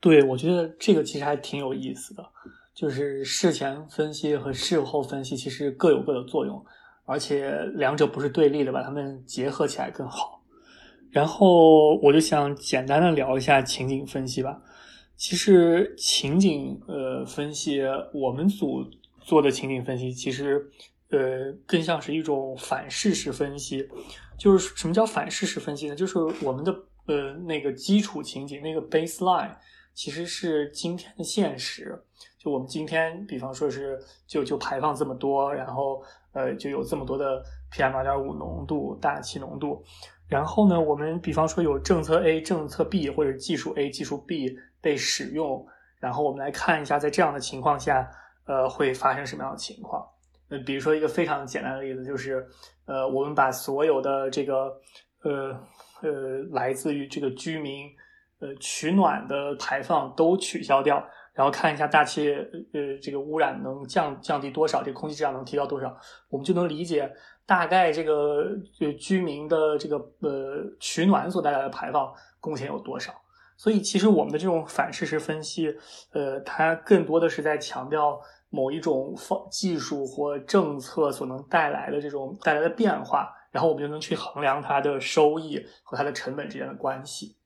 [0.00, 2.32] 对，我觉得这个其实还挺有意思的。
[2.74, 6.64] 就是事前分析和事后分析其实各有各的作用，
[7.04, 10.42] 而且两者不是对立的，把它们结合起来更好。
[11.10, 14.62] 然后我就想简单的聊一下情景分析吧。
[15.16, 17.82] 其实情景呃分析，
[18.14, 18.82] 我们组
[19.20, 20.66] 做的情景分析其实
[21.10, 23.86] 呃更像是一种反事实分析。
[24.38, 25.94] 就是什么叫反事实分析呢？
[25.94, 26.72] 就是我们的
[27.06, 29.54] 呃那个基础情景那个 baseline
[29.94, 32.02] 其实是今天的现实。
[32.42, 36.02] 就我们今天，比方说是就就排放这么多，然后
[36.32, 37.40] 呃就有这么多的
[37.72, 39.80] PM 二点五浓度、大气浓度，
[40.26, 45.64] 然后呢，我们比方说有政策 A、政策 B 或者技术 A、技术 B 被使用，
[46.00, 48.10] 然后我们来看一下，在这样的情况下，
[48.44, 50.04] 呃，会发生什么样的情况？
[50.48, 52.44] 呃，比如说一个非常简单的例子，就是
[52.86, 54.76] 呃，我们把所有的这个
[55.22, 55.56] 呃
[56.02, 56.10] 呃
[56.50, 57.88] 来自于这个居民
[58.40, 61.00] 呃取暖的排放都取消掉。
[61.34, 62.32] 然后看一下大气
[62.72, 65.96] 呃这个污染能降降低多少，这个空气质量能提高多少，
[66.28, 67.10] 我们就能理解
[67.46, 68.48] 大概这个
[68.80, 73.12] 呃居民的这个呃取暖所带来的排放贡献有多少。
[73.56, 75.72] 所以其实我们的这种反事实分析，
[76.12, 87.36] 呃，它更多的是在强调某一种方技术或政策所能带来的这种带来的变化，然后我们就能去衡量它的收益和它的成本之间的关系。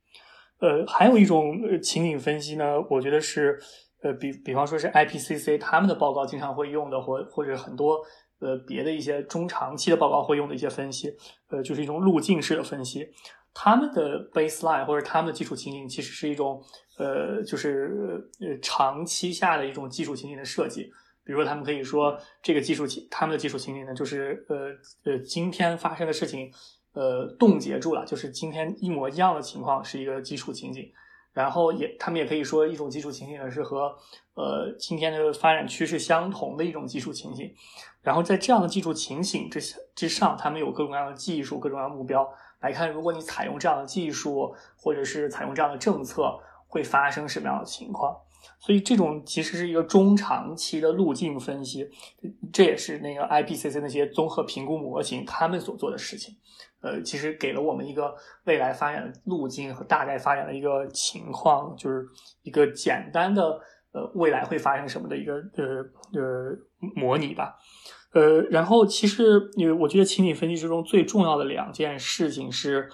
[0.58, 3.58] 呃，还有一种情景分析呢，我觉得是，
[4.02, 8.00] 呃，比比方说是 IPCC 他们的报告经常会用的，或或者很多
[8.40, 11.14] 呃别的一些中长期的报告会用的一些分析，
[11.50, 13.06] 呃，就是一种路径式的分析。
[13.52, 16.62] 他们的 baseline 或者他们的基础情景其实是一种，
[16.98, 20.90] 呃，就是呃长期下的一种基础情景的设计。
[21.24, 26.50] 比如说，他们可以说这个基础情，他们的基础情景呢，就是呃呃今天发生的事情。
[26.96, 30.90] 呃，冻结住了，就是今天一模一样的情况是一个基础情景，
[31.34, 33.94] 然后也他们也可以说一种基础情景呢是和
[34.32, 37.54] 呃今天的发展趋势相同的一种基础情景，
[38.00, 39.60] 然后在这样的基础情形之
[39.94, 42.26] 之上，他们有各种各样的技术、各种各样的目标
[42.60, 48.16] 来看，如果你采用这样的技术或者是采用这样的政策，会发生什么样的情况？
[48.58, 51.88] 所以这种其实是一个中长期的路径分析，
[52.52, 56.34] 这也是那个 IPCC 那些综合评估模型他们所做的事情。
[56.82, 62.06] 呃，其实给了我们一个未来发展的路径和大概发展的一个情况，就是
[62.42, 63.42] 一个简单的
[63.92, 65.82] 呃未来会发生什么的一个呃
[66.12, 66.56] 呃
[66.94, 67.56] 模拟吧。
[68.12, 72.88] 呃，然后其实因为我觉得情景分析之中最重要的两件事情是，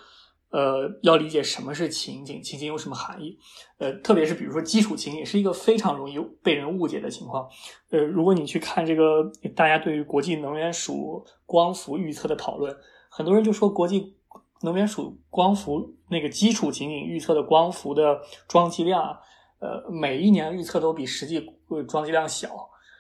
[0.53, 3.39] 呃，要理解什么是情景，情景有什么含义。
[3.79, 7.49] 呃，特别是比如说基础情景是一个非常容易被人误解的情况。
[7.91, 12.77] 呃，如果你去看这个大家对于国际能源署光伏预测的讨论。
[13.15, 14.17] 很多人就说，国际
[14.63, 19.19] 能源署光伏那个基础情景预测的光伏的装机量，
[19.59, 21.47] 呃，每一年预测都比实际
[21.87, 22.49] 装机量小，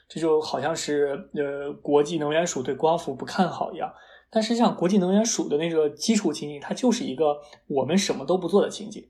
[0.09, 3.91] 这就好像是呃国际能源署对光伏不看好一样。
[4.33, 9.07] 但实际上，国际能源署的那个基础情景，它就是一个我们什么都不做的情景。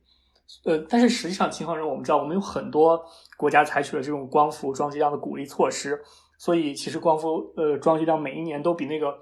[0.65, 3.01] 呃，但是实际上情况中，我们知道，我们有很多
[3.39, 6.03] 国家采取了这种光伏装机量的鼓励措施，
[6.37, 9.15] 所以其实光伏呃装机量每一年都比那个。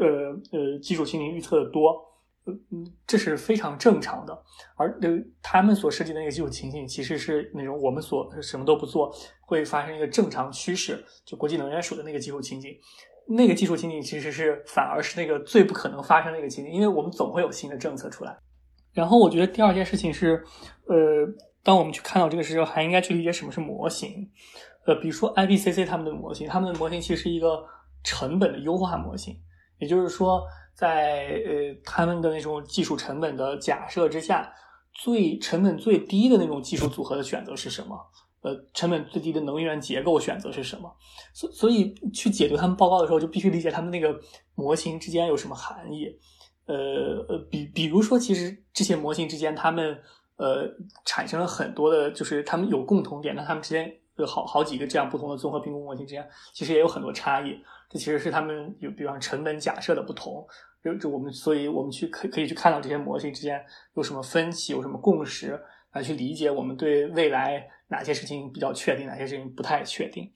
[0.00, 0.06] 呃
[0.52, 1.90] 呃，基础情景预测的多，
[2.46, 2.54] 呃，
[3.06, 4.42] 这是非常正常的。
[4.74, 5.10] 而呃，
[5.42, 11.04] 他们所设计的那个基础情景，其实是那种我们所什么都不做会发生一个正常趋势。
[11.26, 12.70] 就国际能源署的那个基础情景，
[13.28, 18.36] 那个技术情景其实是反而是那个最不可能发生的一个情景，因为我们总会有新的政策出来。
[18.92, 20.44] 然后我觉得第二件事情是，
[20.86, 20.96] 呃，
[21.62, 24.28] 当我们去看到这个时候，还应该去理解什么是模型。
[24.86, 27.64] 呃，比如说 IPCC 他们的模型，他们的模型其实是一个
[28.02, 29.36] 成本的优化模型。
[29.78, 30.42] 也就是说，
[30.74, 34.52] 在呃他们的那种技术成本的假设之下，
[34.92, 37.96] 最成本最低的那种技术组合的选择是什么？
[38.42, 40.90] 呃，成本最低的能源结构选择是什么？
[41.34, 44.18] 所所以去解读他们报告的时候，就必须理解他们那个
[44.54, 46.06] 模型之间有什么含义。
[46.66, 46.76] 呃
[47.28, 49.98] 呃，比比如说，其实这些模型之间，他们
[50.36, 50.68] 呃
[51.04, 56.24] 产生了很多的，就是他们有共同点，但他们之间有好好几个这样不同的综合评估模型之间，
[56.54, 57.58] 其实也有很多差异。
[57.90, 60.46] 这其实是他们有，比方成本假设的不同，
[60.84, 63.60] 就就我们，所以我们去可可以去看到这些模型之间
[63.94, 65.60] 有什么分歧，有什么共识，
[65.92, 70.30] 来去理解我们对未来哪些事情比较确定，哪些事情不太确定。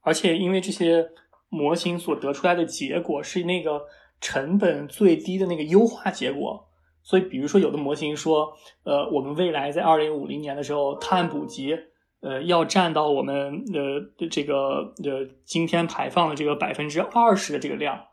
[0.00, 1.06] 而且因为这些
[1.48, 3.80] 模型所得出来的结果是那个
[4.20, 6.68] 成本最低的那个优化结果，
[7.02, 8.52] 所以比如说有的模型说，
[8.84, 11.76] 呃，我们未来在二零五零年的时候碳捕集。
[12.20, 18.06] 呃，要占到我们的这个的今天排放的这个百分之二十的这个量，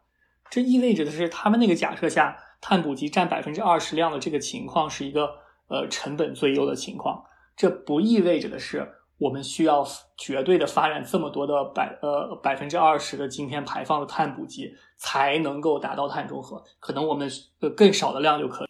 [0.52, 5.32] 这意味着的是，他们那个假设下，碳捕集占百分之二十量的这个情况是一个
[5.68, 7.24] 呃成本最优的情况。
[7.56, 8.86] 这不意味着的是，
[9.18, 9.86] 我们需要
[10.18, 17.30] 绝对的发展这么多的百呃百分之二十的今天排放的碳补集才能够达到碳中和，可能我们
[17.62, 18.65] 呃更少的量就可以。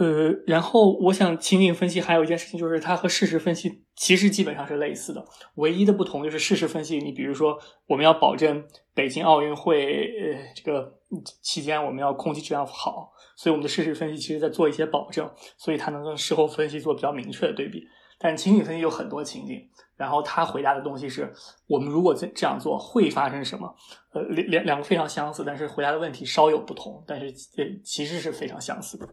[0.00, 5.22] 呃，然后我想情景分析还有一件事情，就是它和事实分析其实基本上是类似的，
[5.56, 10.90] 唯一的不同就是事实分析，你比如说我们要保证北京奥运会呃这个
[11.42, 17.82] 期间我们要空气质量好，所以我们的事实分析其实在做一些保证，所以它能跟事后分析做比较明确的对比。
[18.18, 19.60] 但情景分析有很多情景，
[19.96, 21.30] 然后他回答的东西是
[21.66, 23.74] 我们如果这这样做会发生什么？
[24.12, 27.26] 呃，两两两个非常相似，但是回答的问题稍有不同，但是
[27.58, 29.06] 呃其实是非常相似的。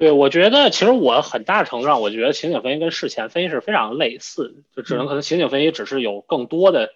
[0.00, 6.86] 对，我觉得其实我很大程度上，我觉得情景分析跟事前分析是非常类似的，就只能可能情景分析只是有更多的，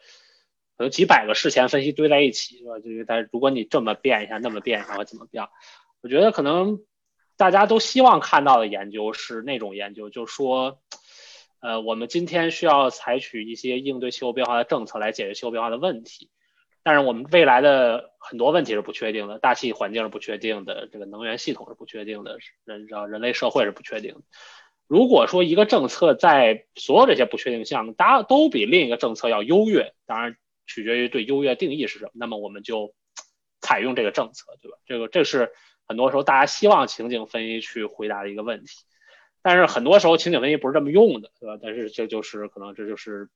[0.78, 2.78] 可能几百个事前分析堆在一起，是吧？
[2.78, 5.50] 就是但如果你这么变一下，那么变一下，会怎么样？
[6.00, 6.80] 我觉得可能
[7.36, 10.78] 大家都希望看到的研究是那种研究，就是说，
[11.60, 16.30] 呃，我们今天需要采取一些应对气候变化的政策来解决气候变化的问题。
[16.84, 24.20] 但是我们未来的很多问题是不确定的，大气环境是不确定的，这个能源系统是不确定的，人让人类社会是不确定的。
[24.86, 32.94] 如果说一个政策在所有这些不确定项，大家都比另一个政策要优越，当然取决于对优越定义是什么，那么我们就
[33.62, 34.76] 采用这个政策，对吧？
[34.84, 35.52] 这个这是
[35.88, 38.84] 很多时候大家希望情景分析去回答的一个问题。
[39.40, 41.58] 但是很多时候情景分析不是这么用的，对吧？
[41.62, 43.30] 但是这就是可能这就是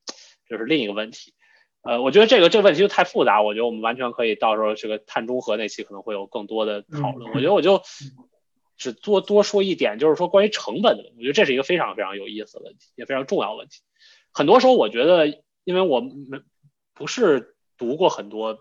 [0.47, 1.33] 这是另一个问题。
[1.81, 7.31] 呃，我觉得这个这个问题就太复杂，我觉得我们完全可以到时候这个碳中和那期可能会有更多的讨论。
[7.31, 7.81] 我觉得我就
[8.75, 13.79] 只多多说一点，就是说关于成本的问题，我觉得这是一个非常非常有意思的问题，也非常重要的问题。
[14.33, 16.43] 很多时候我觉得，因为我们
[16.93, 18.59] 不是读过很多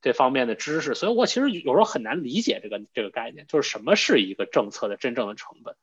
[0.00, 5.74] 这方面的知识，所以我其实有时候很难理解这个这个概念，就是什么是一个政策的真正的成本。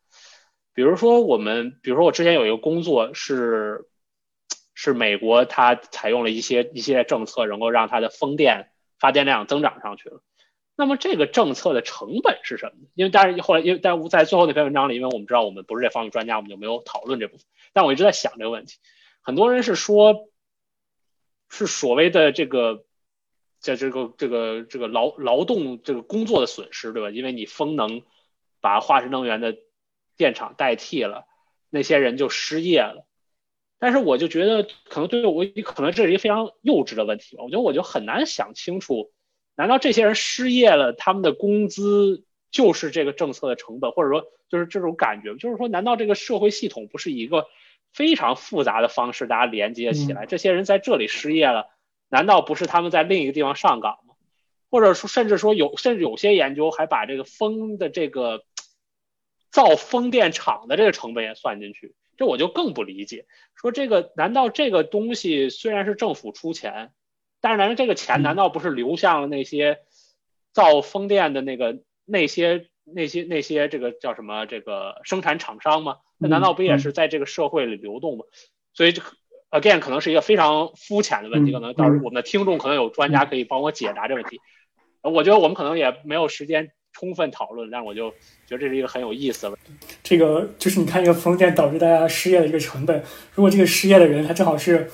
[0.74, 3.86] 比如说我们，比如说我之前有一个工作是。
[4.80, 10.22] 是美国，它采用了一些一系列政策，能够让它的风电发电量增长上去了。
[10.76, 12.88] 那么这个政策的成本是什么？
[12.94, 17.46] 因为当然后来，因为但在最后那篇文章里，因为我们知道我们不是这方面专家，我们就没有讨论这部分。
[17.74, 18.78] 但我一直在想这个问题。
[19.24, 20.30] 很多人是说，
[21.50, 22.86] 是所谓的这个，
[23.60, 27.10] 在这个这个这个劳劳动这个工作的损失，对吧？
[27.10, 28.04] 因为你风能
[28.62, 29.58] 把化石能源的
[30.18, 31.26] 电厂代替了，
[31.72, 33.08] 那些人就失业了。
[33.80, 37.44] 但是我就觉得，可能对于我，可能这是一个非常幼稚的问题吧。
[37.44, 39.12] 我觉得我就很难想清楚，
[39.56, 45.36] 难道这些人失业了，他们的工资就是这个政策的成本，或者说就是这种感觉？
[45.36, 47.48] 就是说，难道这个社会系统不是一个
[47.94, 50.26] 非常复杂的方式，大家连接起来？
[50.26, 51.68] 这些人在这里失业了，
[52.10, 54.16] 难道不是他们在另一个地方上岗吗？
[54.72, 58.44] 或者说，甚至说有，甚至有些研究还把这个风的这个
[59.52, 61.96] 造风电场的这个成本也算进去。
[62.18, 63.26] 这我就更不理解，
[63.56, 66.92] 说这个难道这个东西虽然是政府出钱，
[67.40, 69.80] 但是难道这个钱难道不是流向了那些
[70.52, 75.98] 造风电的那个那些那些那些这个叫什么这个生产厂商吗？
[76.18, 78.26] 那难道不也是在这个社会里流动吗？
[78.74, 79.04] 所以这
[79.52, 84.40] again 可能是一个非常肤浅的问题，可能到时候我们的听众可能有专家可以帮我解答这个问题。
[85.04, 86.72] 我觉得我们可能也没有时间。
[86.94, 88.10] 充分讨论，但我就
[88.48, 89.58] 觉得这是一个很有意思的。
[90.04, 93.04] 这个就是你看，一个封建导致大家失业的一个成本。
[93.36, 94.90] 如果这个失业的人他正好是，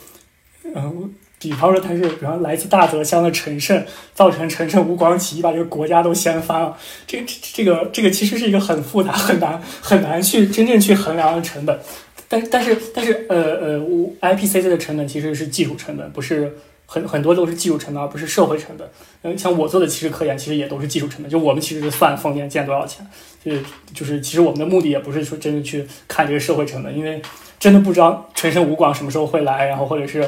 [0.64, 6.78] 嗯，比方说他是，比方来自大泽乡的陈胜，造成陈胜吴广起义，把这个国家都掀翻了。
[7.08, 11.80] 这个这个这个其实是一个很复杂、很难 很难去真正去衡量的成本。
[12.28, 13.80] 但但是但是呃呃
[14.22, 16.54] ，IPCC 的成本其实是技术成本，不是。
[16.86, 18.90] 很很多都是技术成本，而不是社会成本。
[19.24, 21.30] 嗯，像我做的其实科研，其实也都是技术成本。
[21.30, 23.06] 就我们其实是算风电建多少钱，
[23.44, 27.22] 就是就是其实我们的目的也不是说真的去看这个社会成本，因为
[27.60, 30.20] 真的不知道陈胜吴广什么时候会来，然后或者是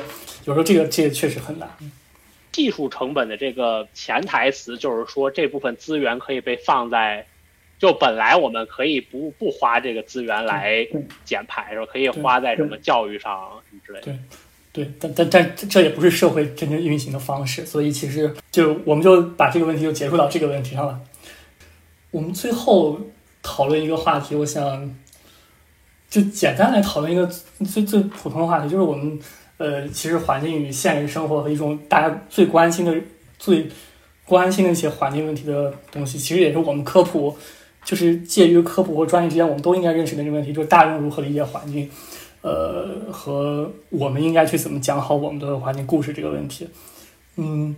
[0.46, 1.70] 有时候这个这个确实很难。
[2.52, 7.28] 技术成本的这个潜台词就是说，这部分资源可以被放在，
[7.78, 10.88] 就本来我们可以不不花这个资源来
[11.26, 11.86] 减排，是吧？
[11.92, 14.06] 可以花在什么教育上什么之类的。
[14.06, 14.18] 对，
[14.76, 21.00] 对但但但这也不是社会真正运行的方式，所以其实就我们就把这个问题就结束到这个问题上了。
[22.12, 23.00] 我们最后
[23.42, 24.94] 讨论一个话题，我想
[26.10, 27.26] 就简单来讨论一个
[27.66, 29.18] 最最普通的话题，就是我们
[29.58, 32.94] 呃，其实环境与现实生活和一种大家最关心的、
[33.40, 33.70] 最
[34.26, 37.34] 关心的一些环境问题的东西，其实也是我们科普，
[37.86, 41.90] 就是介于科普和专业之间，我们都应该认识的这个问题，就是大众如何理解环境。
[42.46, 46.70] 呃，和我们应该去怎么讲好我们的环境故事这个问题，
[47.38, 47.76] 嗯，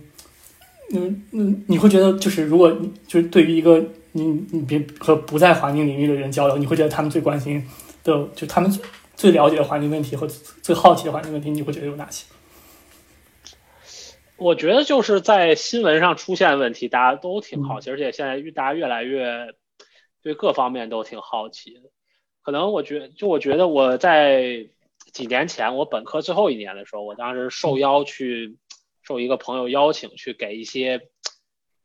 [0.92, 7.66] 嗯嗯，你会觉得就是如果你就是对于一个你你别和不在环境领域的人交流，你会觉得他们最关心
[8.04, 8.84] 的就他们最
[9.16, 12.26] 最了解的环境问题和最好奇的环境问题，你会觉得有哪些？
[14.36, 19.48] 我觉得就是在新闻上出现问题，大家都挺好奇，而且现在大家越来越
[20.22, 21.80] 对各方面都挺好奇的。
[22.48, 24.68] 可能我觉就我觉得我在
[25.12, 28.56] 几年前我本科最后一年的时候，我当时受邀去
[29.02, 31.10] 受一个朋友邀请去给一些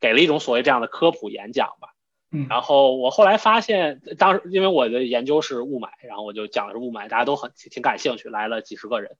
[0.00, 1.88] 给了一种所谓这样的科普演讲吧。
[2.30, 9.18] 嗯，然后我后来发现，当时因为我的研究是雾霾，然后我就讲的是雾霾，大家都很挺感兴趣，来了几十个人。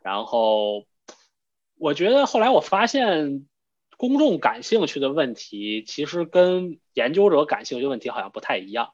[0.00, 0.86] 然后
[1.76, 3.48] 我觉得后来我发现，
[3.96, 8.92] 公众感兴趣的问题其实跟研究者感兴趣的问题好像不太一样。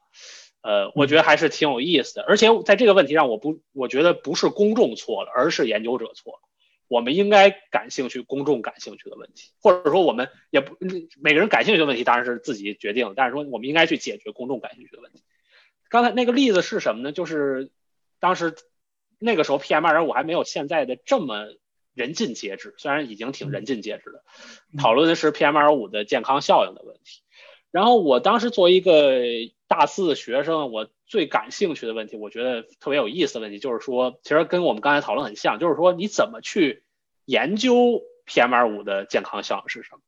[0.63, 2.23] 呃，我觉得还是挺有意思的。
[2.23, 6.41] 而且在这个问题上，我不，我觉得不是公众错了，而是研究者错了。
[6.89, 10.77] 我们应该感兴趣公众感兴趣的问题，或者说我们也不
[11.23, 15.23] 每个人感兴趣的问题当然是自己决定，但是说我们应该去解决公众感兴趣的问题。
[15.89, 17.13] 刚才那个例子是什么呢？
[17.13, 17.71] 就是
[18.19, 18.57] 当时
[19.21, 21.47] 那个时候 PM 二点五还没有现在的这么
[21.95, 24.25] 人尽皆知，虽然已经挺人尽皆知的，
[24.77, 27.23] 讨论的是 PM 二点五的健康效应的问题。
[27.71, 29.23] 然后我当时作为一个
[29.71, 36.83] 大四学生，我最感兴趣的问题，我觉得特别有意思的问题，就是说，其实跟我们刚才讨论很像，就是说你怎么去
[37.25, 40.01] 研究 PM 二五的健康效应是什么？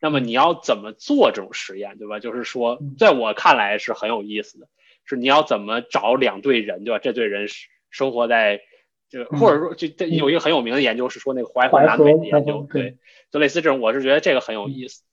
[0.00, 2.18] 那么你要怎么做这种实验，对吧？
[2.18, 4.66] 就是说，在我看来是很有意思的。
[5.04, 6.98] 是你要怎么找两队人，对吧？
[6.98, 7.46] 这队人
[7.90, 8.62] 生活在，
[9.08, 12.96] 就或者说，就有一个很有名的研究是说那个淮河南北的研究，对，
[13.30, 15.04] 就类似这种，我是觉得这个很有意思。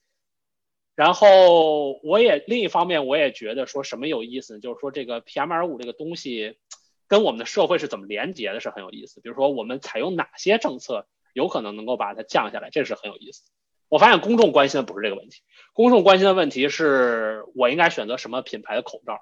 [1.02, 4.60] 然后我也另一方面我也觉得说什么有意思呢？
[4.60, 6.60] 就是说这个 PM 二五这个东西
[7.08, 9.20] 跟我们的社会是怎么连接的，是很有意思。
[9.20, 13.42] 比如说我们采用哪些政策有可能能够把它降下来，这是很有意思。
[13.90, 15.42] 我发现公众关心的不是这个问题，
[15.74, 19.22] 公众关心的问题是我应该选择什么品牌的口罩。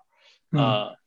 [0.52, 0.98] 呃，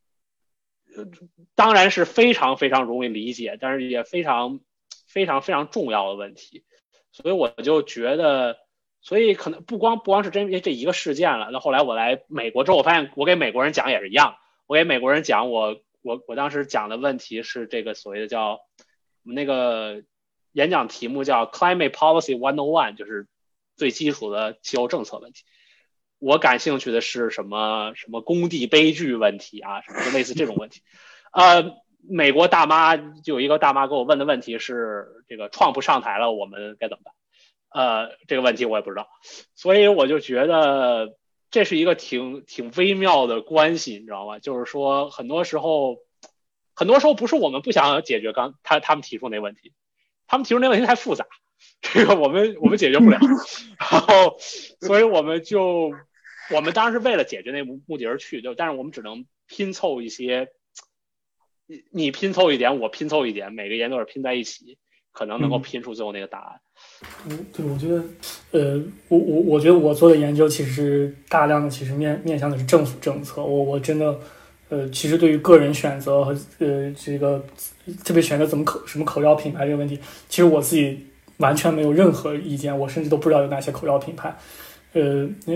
[1.55, 4.61] 当然是非常非常容易理解，但是也非常
[5.07, 6.65] 非常非常重要的问题，
[7.11, 8.57] 所以我就觉得，
[9.03, 11.51] 所以可能不光不光是这这一个事件了。
[11.53, 14.37] 那后来我来美国之后，我发现我给美国人讲也是一样，
[14.67, 18.61] 我给美国人讲，我我我当时讲的问题是这个所谓的叫我
[19.25, 20.03] 们那个
[20.53, 23.27] 演讲题目叫 Climate Policy One O One，就是
[23.77, 25.43] 最基础的气候政策问题。
[26.19, 30.83] 我感兴趣的是什么什么工地悲剧问题啊，什么类似这种问题。
[31.33, 31.75] 呃，
[32.09, 37.13] 美国大妈就有一个大妈给我问的问题是：这个创普上台了，我们该怎么办？
[37.75, 39.09] 呃，这个问题我也不知道，
[39.55, 41.17] 所以我就觉得
[41.51, 44.39] 这是一个挺挺微妙的关系，你知道吗？
[44.39, 45.99] 就是说，很多时候，
[46.75, 49.73] 很多时候不是我们不想解决刚他他们提出那问题，
[50.27, 51.27] 他们提出那问题太复杂，
[51.81, 53.19] 这个我们我们解决不了，
[53.79, 54.37] 然后，
[54.81, 55.93] 所以我们就。
[56.51, 60.49] 我们当然是为了解决那目目的而去，就但是我们只能拼凑一些，
[61.67, 64.77] 你你拼凑一点，我拼凑一点，每个研究者拼在一起，
[65.13, 66.61] 可能能够拼出最后那个答案。
[67.29, 68.03] 嗯，对，我觉得，
[68.51, 74.19] 呃，我我我觉得我做的研究其实大量的其实面面向的是政府政策，我我真的，
[74.69, 77.45] 呃，其实对于个人选择和呃这个
[78.05, 79.99] 特别选择怎么口什么口罩品牌这个问题，
[80.29, 84.37] 其实我自己完全没有任何意见，我甚至都不知道有哪些口罩品牌，
[84.93, 85.55] 呃，那。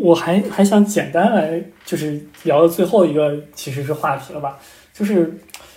[0.00, 4.58] 我还还想简单来，就是聊到最后一个，其实是话题了吧？
[4.94, 5.26] 就是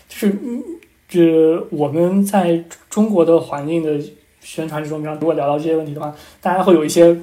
[0.08, 0.64] 就是嗯，
[1.10, 4.00] 这我们在中国的环境的
[4.44, 7.18] 宣传之中，如果聊到这些问题的话，大家会有一些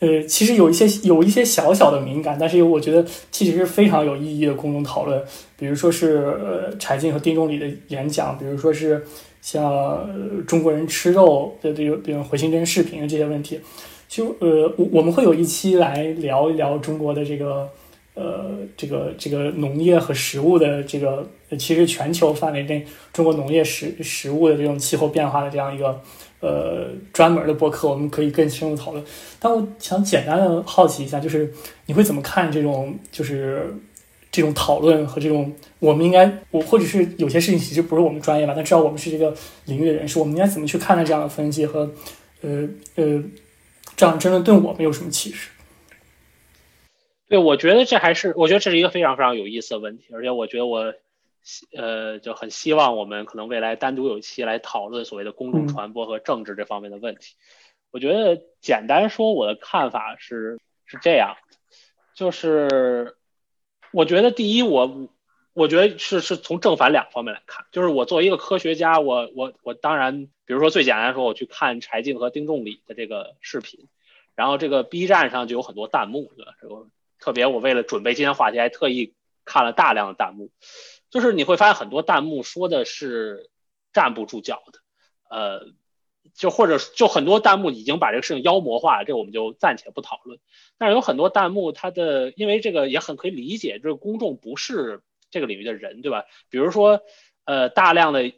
[0.00, 5.22] 呃，其实有一些有一些小小的敏感，但是我觉得其实是非常有意义的公众讨论。
[5.58, 9.02] 比如说是呃柴静和丁仲礼的演讲，比如说是
[9.40, 10.06] 像
[10.46, 13.60] 中国人吃肉的这个比如回形针视频的这些问题。
[14.08, 17.68] 就呃，我我们会有一期来聊一聊中国的这个
[18.14, 26.00] 呃，这个这个农业和食物的这个，其实全球范围内中国农业食食物的这种气候变化的这样一个
[26.46, 29.04] 呃专门的播客，我们可以更深入讨论。
[29.40, 31.52] 但我想简单的好奇一下，就是
[31.86, 33.74] 你会怎么看这种就是
[34.30, 39.34] 这种讨论和这种我们应该我或者是有些事情其实不是我们专业吧，但至少我们是这个
[39.64, 41.90] 领域的人士，我们应该怎么去看待这样的分析和
[42.42, 43.22] 呃呃。
[43.96, 45.48] 这样真的对我们有什么启示？
[47.30, 50.92] 对，我觉得这还是，我觉得这是一个非常非常有意思的问题，而且我觉得我，
[51.76, 57.34] 呃，就很希望我们可能未来单独有一期来讨论所谓的公众传播和政治这方面的问题。
[57.90, 61.36] 我觉得简单说，我的看法是是这样，
[62.14, 63.16] 就是
[63.92, 65.08] 我觉得第一，我
[65.52, 70.28] 我觉得是是从正反两方面来看，就是我作为一个科学家，我我我当然。
[70.48, 73.88] 比如说最简单说，我去看柴静和丁仲礼的这个视频，
[74.36, 76.54] 然后这个 B 站上就有很多弹幕，对吧？
[76.60, 76.86] 这个
[77.18, 79.12] 特别，我为了准备今天话题，还特意
[79.44, 80.52] 看了大量的弹幕。
[81.10, 83.50] 就是你会发现很多弹幕说的是
[83.92, 84.78] 站不住脚的，
[85.28, 85.66] 呃，
[86.34, 90.38] 就或者就很多弹幕已经把这个事情妖魔化了，这我们就暂且不讨论。
[90.78, 96.24] 但是有很多弹幕，它的因为这个也很可以理解，就是公众不是这个领域的人，对吧？
[96.50, 97.00] 比如说，
[97.44, 98.32] 呃，大量的。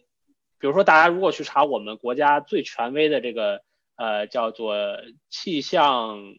[0.60, 3.62] 比如说，大家如果去查我们国家最权威的这个
[3.94, 4.74] 呃叫做
[5.30, 6.34] 气象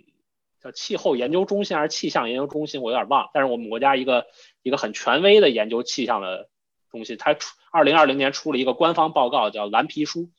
[0.61, 3.29] 叫气候研究中心还是气象研究中心，我有点忘。
[3.33, 4.27] 但是我们国家一个
[4.61, 6.49] 一个很权威的研究气象的
[6.91, 10.29] 东西，它出二零二零年出了一个官方报告，叫蓝皮书。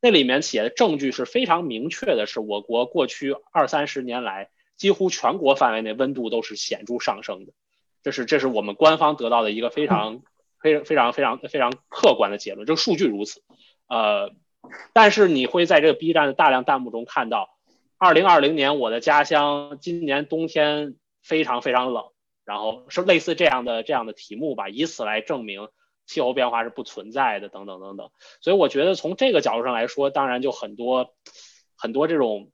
[0.00, 7.52] 那里面写的证据是非常明确的，是我国过去二三十年来几乎全国范围内温度都是显著上升的。
[8.04, 10.22] 这是这是我们官方得到的一个非常
[10.60, 13.42] 非常非常非常非常客观的结论，这个数据如此。
[13.88, 14.30] 呃，
[14.92, 17.57] 但是你会在这个 B 站的大量弹幕中看到，
[17.98, 22.04] 二零二零年我的家乡今年冬天非常非常冷，
[22.44, 25.68] 然后是类似这样的这样的题目吧，以此来证明
[26.06, 28.10] 气候变化是不存在的，等等等等。
[28.40, 31.14] 所以我觉得从这个角度上来说，当然就很多
[31.76, 32.52] 很多这种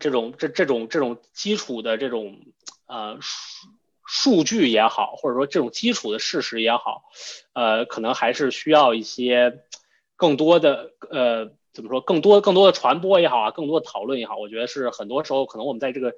[0.00, 2.40] 这种这这种这种基础的这种
[2.86, 3.68] 呃数
[4.04, 7.04] 数据也好，或者说这种基础的事实也好，
[7.52, 9.62] 呃，可能还是需要一些。
[10.18, 12.00] 更多的呃，怎么说？
[12.00, 16.14] 更多更多的传播也好啊，更多的讨论也好，我觉得是很多时候可能我们在这个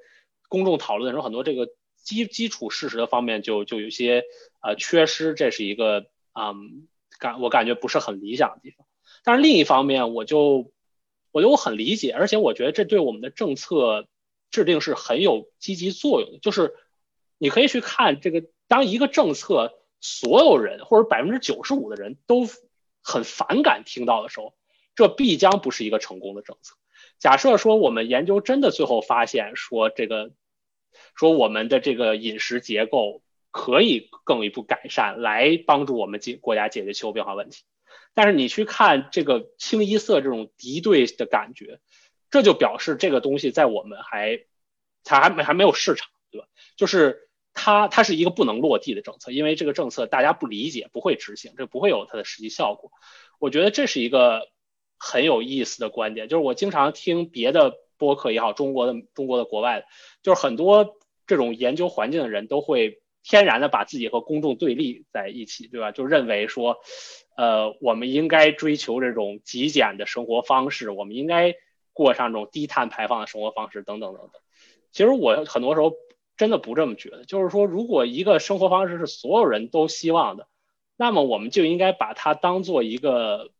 [0.47, 1.67] 公众讨论的时候，很多这个
[2.01, 4.23] 基基础事实的方面就就有些
[4.61, 6.87] 呃缺失，这是一个嗯
[7.19, 8.87] 感我感觉不是很理想的地方。
[9.25, 10.71] 但是另一方面，我就
[11.33, 14.07] 我觉得我很理解，而且我觉得这对我们的政策
[14.51, 16.39] 制定是很有积极作用的。
[16.39, 16.73] 就是
[17.37, 22.47] 你可以去看这个，当一个政策所有人或者百分之九十五的人都。
[23.01, 24.53] 很反感听到的时候，
[24.99, 26.75] 这必将不是一个成功的政策。
[27.19, 30.33] 假设说我们研究真的最后发现说这个，
[31.15, 37.63] 说我们的这个饮食结构可以更一步改善，来帮助我们解国家解决气候变化问题。
[38.13, 41.79] 但是你去看这个清一色这种敌对的感觉，
[42.29, 44.41] 这就表示这个东西在我们还，
[45.05, 46.47] 它还没还没有市场，对吧？
[46.75, 47.29] 就是。
[47.51, 52.91] 它它是一个不能落地的政策，因为这个政策大家不理解，不会执行，这不会有它的实际效果。
[53.37, 54.47] 我觉得这是一个
[54.99, 59.85] 很有意思的观点，就是我经常听别的播客也好，中国的中国的国外的，
[60.21, 65.91] 就是很多这种研究环境的人都会天然的把自己和公众对立在一起，对吧？
[65.91, 66.77] 就认为说，
[67.35, 71.55] 呃，我们应该追求这种极简的生活方式，我们应该
[71.93, 74.41] 过上这种低碳排放的生活方式，等等等等。
[74.91, 75.93] 其实我很多时候。
[76.39, 80.47] 真的不这么觉得，就是说，如果一个生活方式是所有人都希望的，
[80.95, 83.51] 那么我们就应该把它当做一个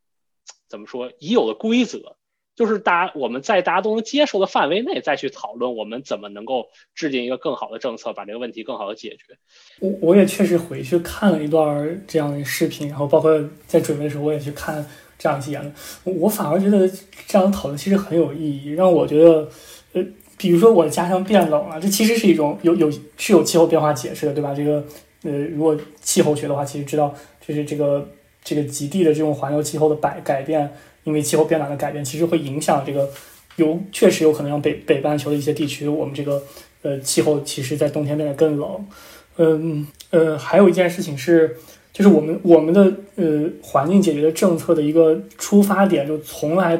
[0.69, 2.15] 怎么说已有的规则，
[2.55, 9.37] 就是大家我们在大家都能接受的范围内再去讨论，我们怎么能够制定一个更好的政策，把这个问题更好的解决。
[9.79, 14.85] 我我也确实回去看了一段这样的视频，然后包括在准备的时候，我也去看
[15.17, 16.87] 这样一些言论，我反而觉得
[17.27, 19.49] 这样的讨论其实很有意义，让我觉得
[19.93, 20.05] 呃。
[20.41, 24.55] 比如说我的家乡变冷了，这其实是一种有有是有气候变化解释的，对吧？
[24.55, 24.81] 这个
[25.23, 27.13] 呃，如果气候学的话，其实知道
[27.45, 28.07] 就是这个
[28.43, 30.69] 这个极地的这种环流气候的改改变，
[31.03, 33.09] 因为气候变暖的改变，其实会影响这个
[33.55, 36.41] 有确实有可能让北北半球的一些地区，我们这个
[36.81, 38.87] 呃气候其实在冬天变得更冷。
[39.37, 41.55] 嗯呃，还有一件事情是，
[41.93, 46.79] 就是我们我们的呃环境解决的政策的一个出发点就从来。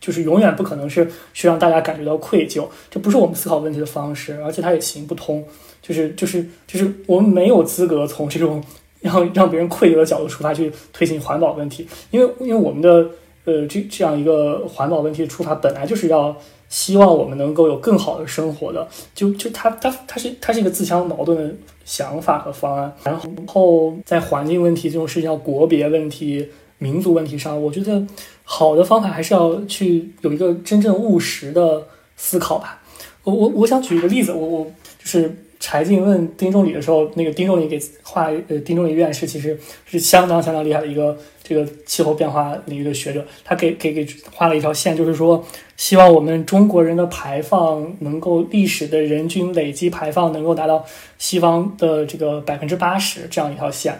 [0.00, 5.42] 就是永远不可能是去让大家感觉到愧疚，这不是我们思考问题的方式，而且它也行不通。
[5.80, 8.62] 就是就是就是我们没有资格从这种
[9.04, 13.06] 让让别人愧疚的角度出发去推进环保问题，因为因为我们的
[13.44, 16.34] 呃这这样一个环保问题的出发本来就是要
[16.68, 22.92] 希望我们能够有更好的生活的，就就它它它是它是一个自相矛盾的想法和方案。
[23.04, 26.48] 然后在环境问题这种事情上，国别问题。
[26.78, 28.04] 民族问题上，我觉得
[28.42, 31.82] 好的方法还是要去有一个真正务实的
[32.16, 32.82] 思考吧。
[33.22, 34.66] 我我我想举一个例子，我我
[34.98, 35.34] 就是
[35.66, 45.42] 柴静问丁仲礼的时候，那个丁仲礼给画呃丁仲礼院士其实是相当相当厉害的一个这个气候变化领域的学者，他给给给画了一条线，就是说
[45.78, 50.84] 希望我们中国人的排放能够历史的人均累积排放能够达到
[51.16, 53.98] 西方的这个百分之八十这样一条线。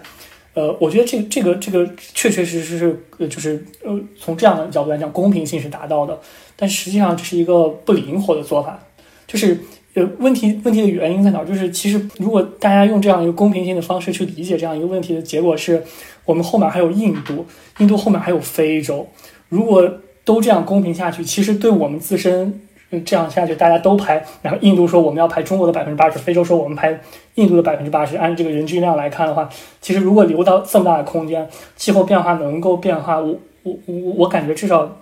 [0.53, 6.21] 呃，我觉得这这个这个确确实实是呃，就是呃，从这样的角度来讲，公平性是达到的，
[6.57, 8.79] 但实际上这是一个不灵活的做法。
[9.27, 9.59] 就是
[9.95, 11.45] 呃，问题问题的原因在哪？
[11.45, 15.83] 就是其实如果大家用这样一个公平性的方式去理解这样一个问题的结果，是
[16.25, 17.47] 我们后面还有印度，
[17.79, 19.09] 印度后面还有非洲，
[19.49, 19.89] 如果
[20.25, 22.61] 都这样公平下去，其实对我们自身。
[23.05, 26.97] 这样下去，大家都排，然后印度说我们要排中国的百分之八十，非洲说我们排
[27.35, 28.17] 印度的百分之八十。
[28.17, 29.49] 按这个人均量来看的话，
[29.81, 35.01] 其实如果留到这么大的空间，气候变化能够变化，我我我我感觉至少，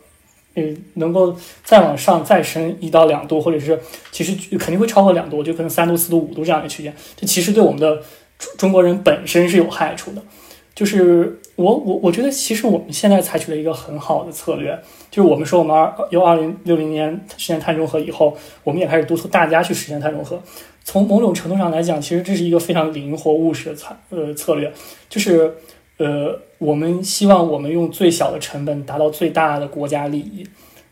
[0.54, 3.78] 嗯，能够再往上再升一到两度，或者是
[4.10, 6.94] 其实肯定会超过两度，就可能三度、四度、五度这样的区间。
[7.16, 7.96] 这其实对我们的
[8.38, 10.22] 中中国人本身是有害处的。
[10.74, 14.78] 就是我我我觉得，其实我们现在采取了一个很好的策略。
[15.10, 18.34] 就是我们说，我们二由二零六零年实现碳中和以后，
[18.64, 20.42] 我们也开始督促大家去实现碳中和。
[20.82, 24.72] 从某种程度上来讲，其实这是一个非常灵活务实的策呃策略。
[25.10, 25.54] 就是
[26.02, 30.44] 呃，我们希望我们用最小的成本达到最大的国家利益，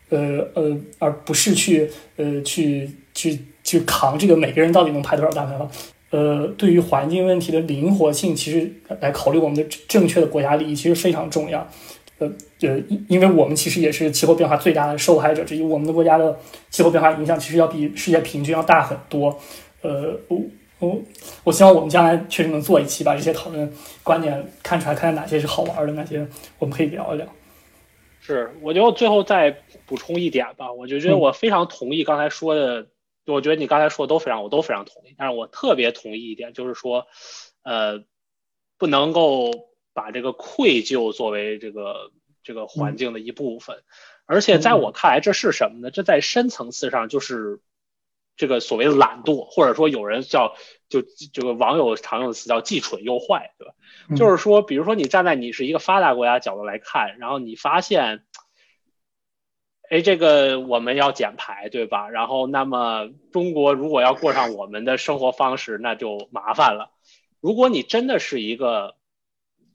[0.08, 5.68] 呃呃，而不是去呃去去去扛这个每个人到底能排多少大排放。
[6.10, 11.66] 呃，对于环境问题的灵活性，其实来考虑我们的正确的国家利益，其实非常重要。
[12.18, 12.30] 呃
[12.60, 16.38] 呃，因为我们其实也是气候变化最大的受害者之一，我们的国家的
[16.70, 19.36] 气候变化影响其实要比世界平均要大很多。
[19.82, 20.14] 呃，
[20.80, 21.00] 我
[21.44, 23.72] 我希望我们将来确实能做一期，把这些讨论
[24.02, 26.26] 观点看出来，看看哪些是好玩的，哪些
[26.58, 27.26] 我们可以聊一聊。
[28.20, 32.88] 是，我就最后再补充一点吧，我就觉得我非常同意刚才说的。
[33.26, 35.14] 我觉得你刚才说的都非常，我都非常同意。
[35.16, 37.06] 但是我特别同意一点，就是说，
[37.62, 38.02] 呃，
[38.76, 39.52] 不能够
[39.92, 42.10] 把这个愧疚作为这个
[42.42, 43.84] 这个环境的一部分。
[44.26, 45.92] 而且在我看来，这是什么呢？
[45.92, 47.60] 这在深层次上就是
[48.40, 50.54] 这个所谓的懒惰，或者说有人叫
[50.88, 53.74] 就这个网友常用的词叫既蠢又坏，对吧？
[54.16, 58.24] 就是说，比如说你站在你是一个发达国家角度来看，然后你发现。
[59.92, 62.08] 哎，这个我们要减排，对吧？
[62.10, 66.92] 然后，那么中国如果要过上我们的生活方式，那就麻烦了。
[67.40, 68.94] 如果你真的是一个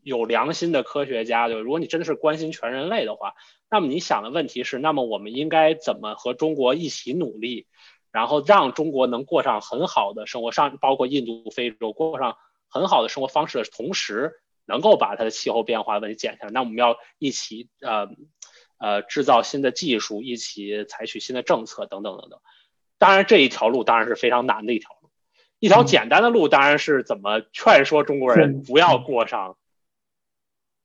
[0.03, 3.34] 有良心的科学家，对，如果你真的是关心全人类的话，
[3.70, 7.68] 那么你想的问题是，那么我们应该怎么和中国一起努力，
[8.16, 12.38] 然后让中国能过上很好的生活，上包括印度、非洲过上
[12.70, 16.51] 很好的生活方式的同时，能够把它的气候变化问题减下来。
[16.51, 18.09] 那我们要一起，呃。
[18.78, 22.41] 呃，制造新的技术，一起采取新的政策，等等等等。
[22.97, 25.09] 当然，这一条路当然是非常难的一条路。
[25.59, 29.57] 一条简单的路当然是怎么劝说中国人不要过上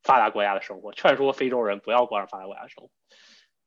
[0.04, 2.90] 发达国家的生活，劝说非洲人不要过上发达国家的生活。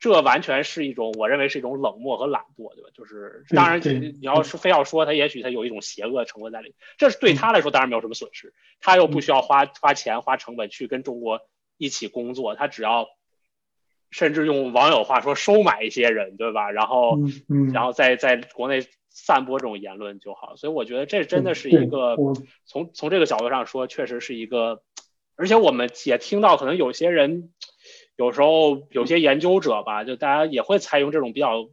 [0.03, 2.89] 这完全是一种，我认为是一种冷漠和懒惰，对吧？
[2.93, 6.75] 就是当然，你要是非要说他，也许他有一种邪恶成分在里。
[6.97, 11.39] 这是对他来说当然没有什么损失，他又不需要花花钱花成本去跟中国
[11.77, 13.07] 一起工作，他只要。
[14.15, 16.69] 甚至用网友话说，收买一些人，对吧？
[16.69, 17.17] 然后，
[17.73, 20.55] 然后在在国内散播这种言论就好。
[20.55, 22.15] 所以我觉得这真的是一个
[22.63, 24.83] 从从这个角度上说，确实是一个。
[25.35, 27.49] 而且我们也听到，可能有些人
[28.15, 31.69] 有时候有些研究者吧，就大家也会采用这种比较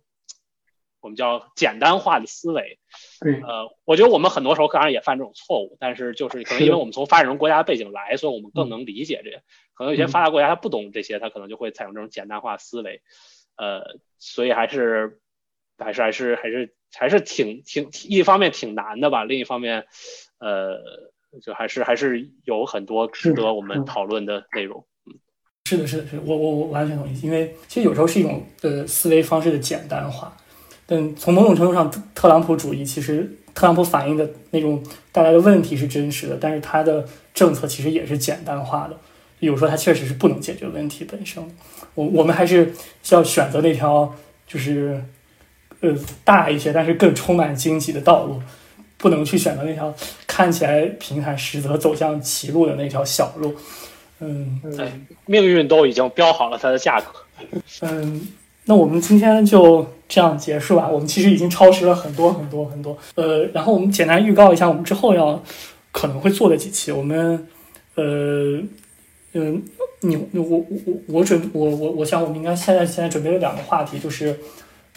[1.01, 2.79] 我们叫简单化的思维。
[3.21, 9.43] 对，呃，我觉得我们很多时候当然也犯这种错误，但是就是可能因为我们从发展中国家背景来，所以我们更能理解这些。
[9.75, 13.03] 可能有些发达国家他不懂这些，他可能就会采用这种简单化思维，
[13.57, 13.83] 呃，
[14.19, 15.21] 所以还是
[15.79, 19.87] 还是还是还是还是挺挺一方面挺难的吧，另一方面，
[20.39, 20.81] 呃，
[21.43, 24.87] 就还是还是有很多值得我们讨论的内容。
[25.71, 30.37] 是的，是的，是我我我完全同意，因为其实有时候是一种呃思维方式的简单化，
[30.85, 38.97] 但从某种程度上，特朗普主义其实特朗普反映的那种带来的问题是真实的，但是他的政策其实也是简单化的。
[39.39, 41.41] 有时候他确实是不能解决问题本身，
[41.95, 42.75] 我我们还是
[43.11, 44.13] 要选择那条
[44.49, 45.01] 就是
[45.79, 45.95] 呃
[46.25, 48.43] 大一些，但是更充满荆棘的道路，
[48.99, 49.95] 不能去选择那条
[50.27, 53.55] 看起来平坦，实则走向歧路的那条小路。
[54.21, 54.93] 嗯，对，
[55.27, 57.07] 命运都已经标好了它的价格。
[57.83, 58.29] 嗯，
[58.67, 60.89] 那我们今天就这样结束吧。
[60.89, 62.97] 我们其实已经超时了很多很多很多。
[63.15, 65.43] 呃，然后我们简单预告一下，我们之后要
[65.91, 67.47] 可能会做的几期，我们
[67.97, 68.63] 呃。
[69.33, 69.63] 嗯，
[70.01, 74.37] 你我我我我准我我我想我们应该现在现在准备了两个话题，就是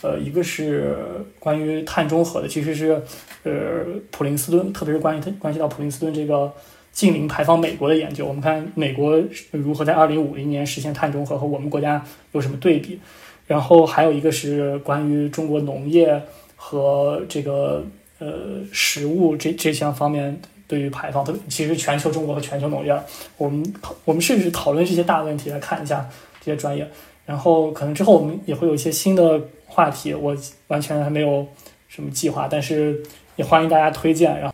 [0.01, 0.97] 呃，一个是
[1.38, 2.99] 关于碳中和的，其实是
[3.43, 6.51] 呃普林斯顿，特别是关于它关系到普林斯顿这个
[6.94, 8.26] 近邻排放美国的研究。
[8.26, 9.22] 我们看美国
[9.52, 12.98] 如何在二零五零年实现碳中和，和我们国家有什么对比。
[13.46, 16.22] 然后还有一个是关于中国农业
[16.56, 17.86] 和这个
[18.20, 20.39] 呃食物这这项方面。
[20.66, 22.98] 对于排放，特别其实全球中国和全球农业，
[23.38, 23.74] 我们
[24.06, 26.88] 我们试试讨论这些大问题来看一下这些专业，
[27.26, 30.36] 然后可能之后我们也会有一些新的话题，我
[30.70, 31.46] 完全还没有
[31.89, 33.04] 什么计划，但是
[33.36, 34.39] 也欢迎大家推荐。
[34.39, 34.53] 然后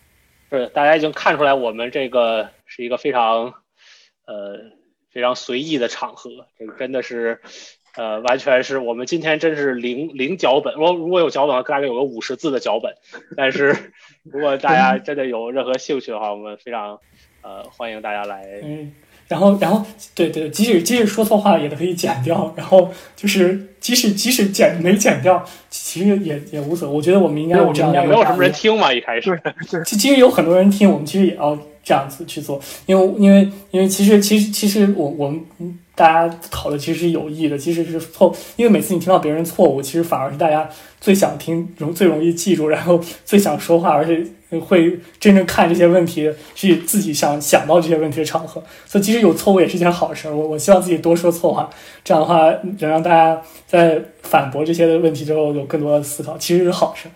[0.49, 3.53] 是大家已经看出来，我们这个是一个非常
[4.25, 4.59] 呃
[5.11, 7.41] 非常随意的场合，这个真的是。
[7.95, 10.79] 呃，完全是我们今天真是零零脚本。
[10.79, 12.93] 我如果有脚本，大概有个五十字的脚本。
[13.35, 13.93] 但是
[14.23, 16.99] 如果大家真的有任何兴趣的话，我们非常
[17.41, 18.61] 呃欢迎大家来。
[18.63, 18.93] 嗯，
[19.29, 22.53] 然后然后对对，即使即使说错话也都可以剪掉。
[22.57, 26.95] 然后就是即使即使剪没剪掉，其实也也无所谓。
[26.95, 27.91] 我觉得我们应该有这样。
[28.05, 29.39] 没有什么人听嘛，一开始。
[29.85, 31.57] 其其实有很多人听，我们其实也要
[31.89, 35.41] 这样子去做，因为因为因为其实其实其实我我们。
[35.99, 40.69] 大家讨论其实是有益的，即使是错，因为每次你听到别人错误，其实反而是大家
[41.01, 44.25] 最想听、容最容易记住，然后最想说话，而且
[44.61, 48.63] 会真正看这些问题，去自己想想到这些问题的场合。
[48.85, 50.31] 所以，其实有错误也是件好事。
[50.31, 51.69] 我我希望自己多说错话，
[52.01, 57.09] 这样的话能让大家在反驳这些的问题之后有更多的思考，其实是好事。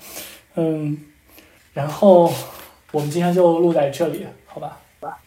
[0.55, 0.97] 嗯，
[1.73, 2.29] 然后
[2.91, 4.77] 我们今天就录在这里，好吧？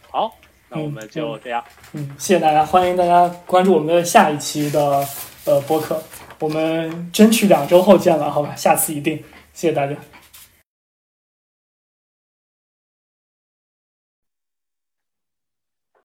[0.09, 0.33] 好，
[0.69, 1.61] 那我们就这样。
[1.91, 5.05] 嗯，谢谢大家，欢迎大家关注我们的下一期的
[5.43, 6.01] 呃播客，
[6.39, 8.55] 我们争取两周后见了，好吧？
[8.55, 9.17] 下次一定，
[9.53, 9.93] 谢谢大家。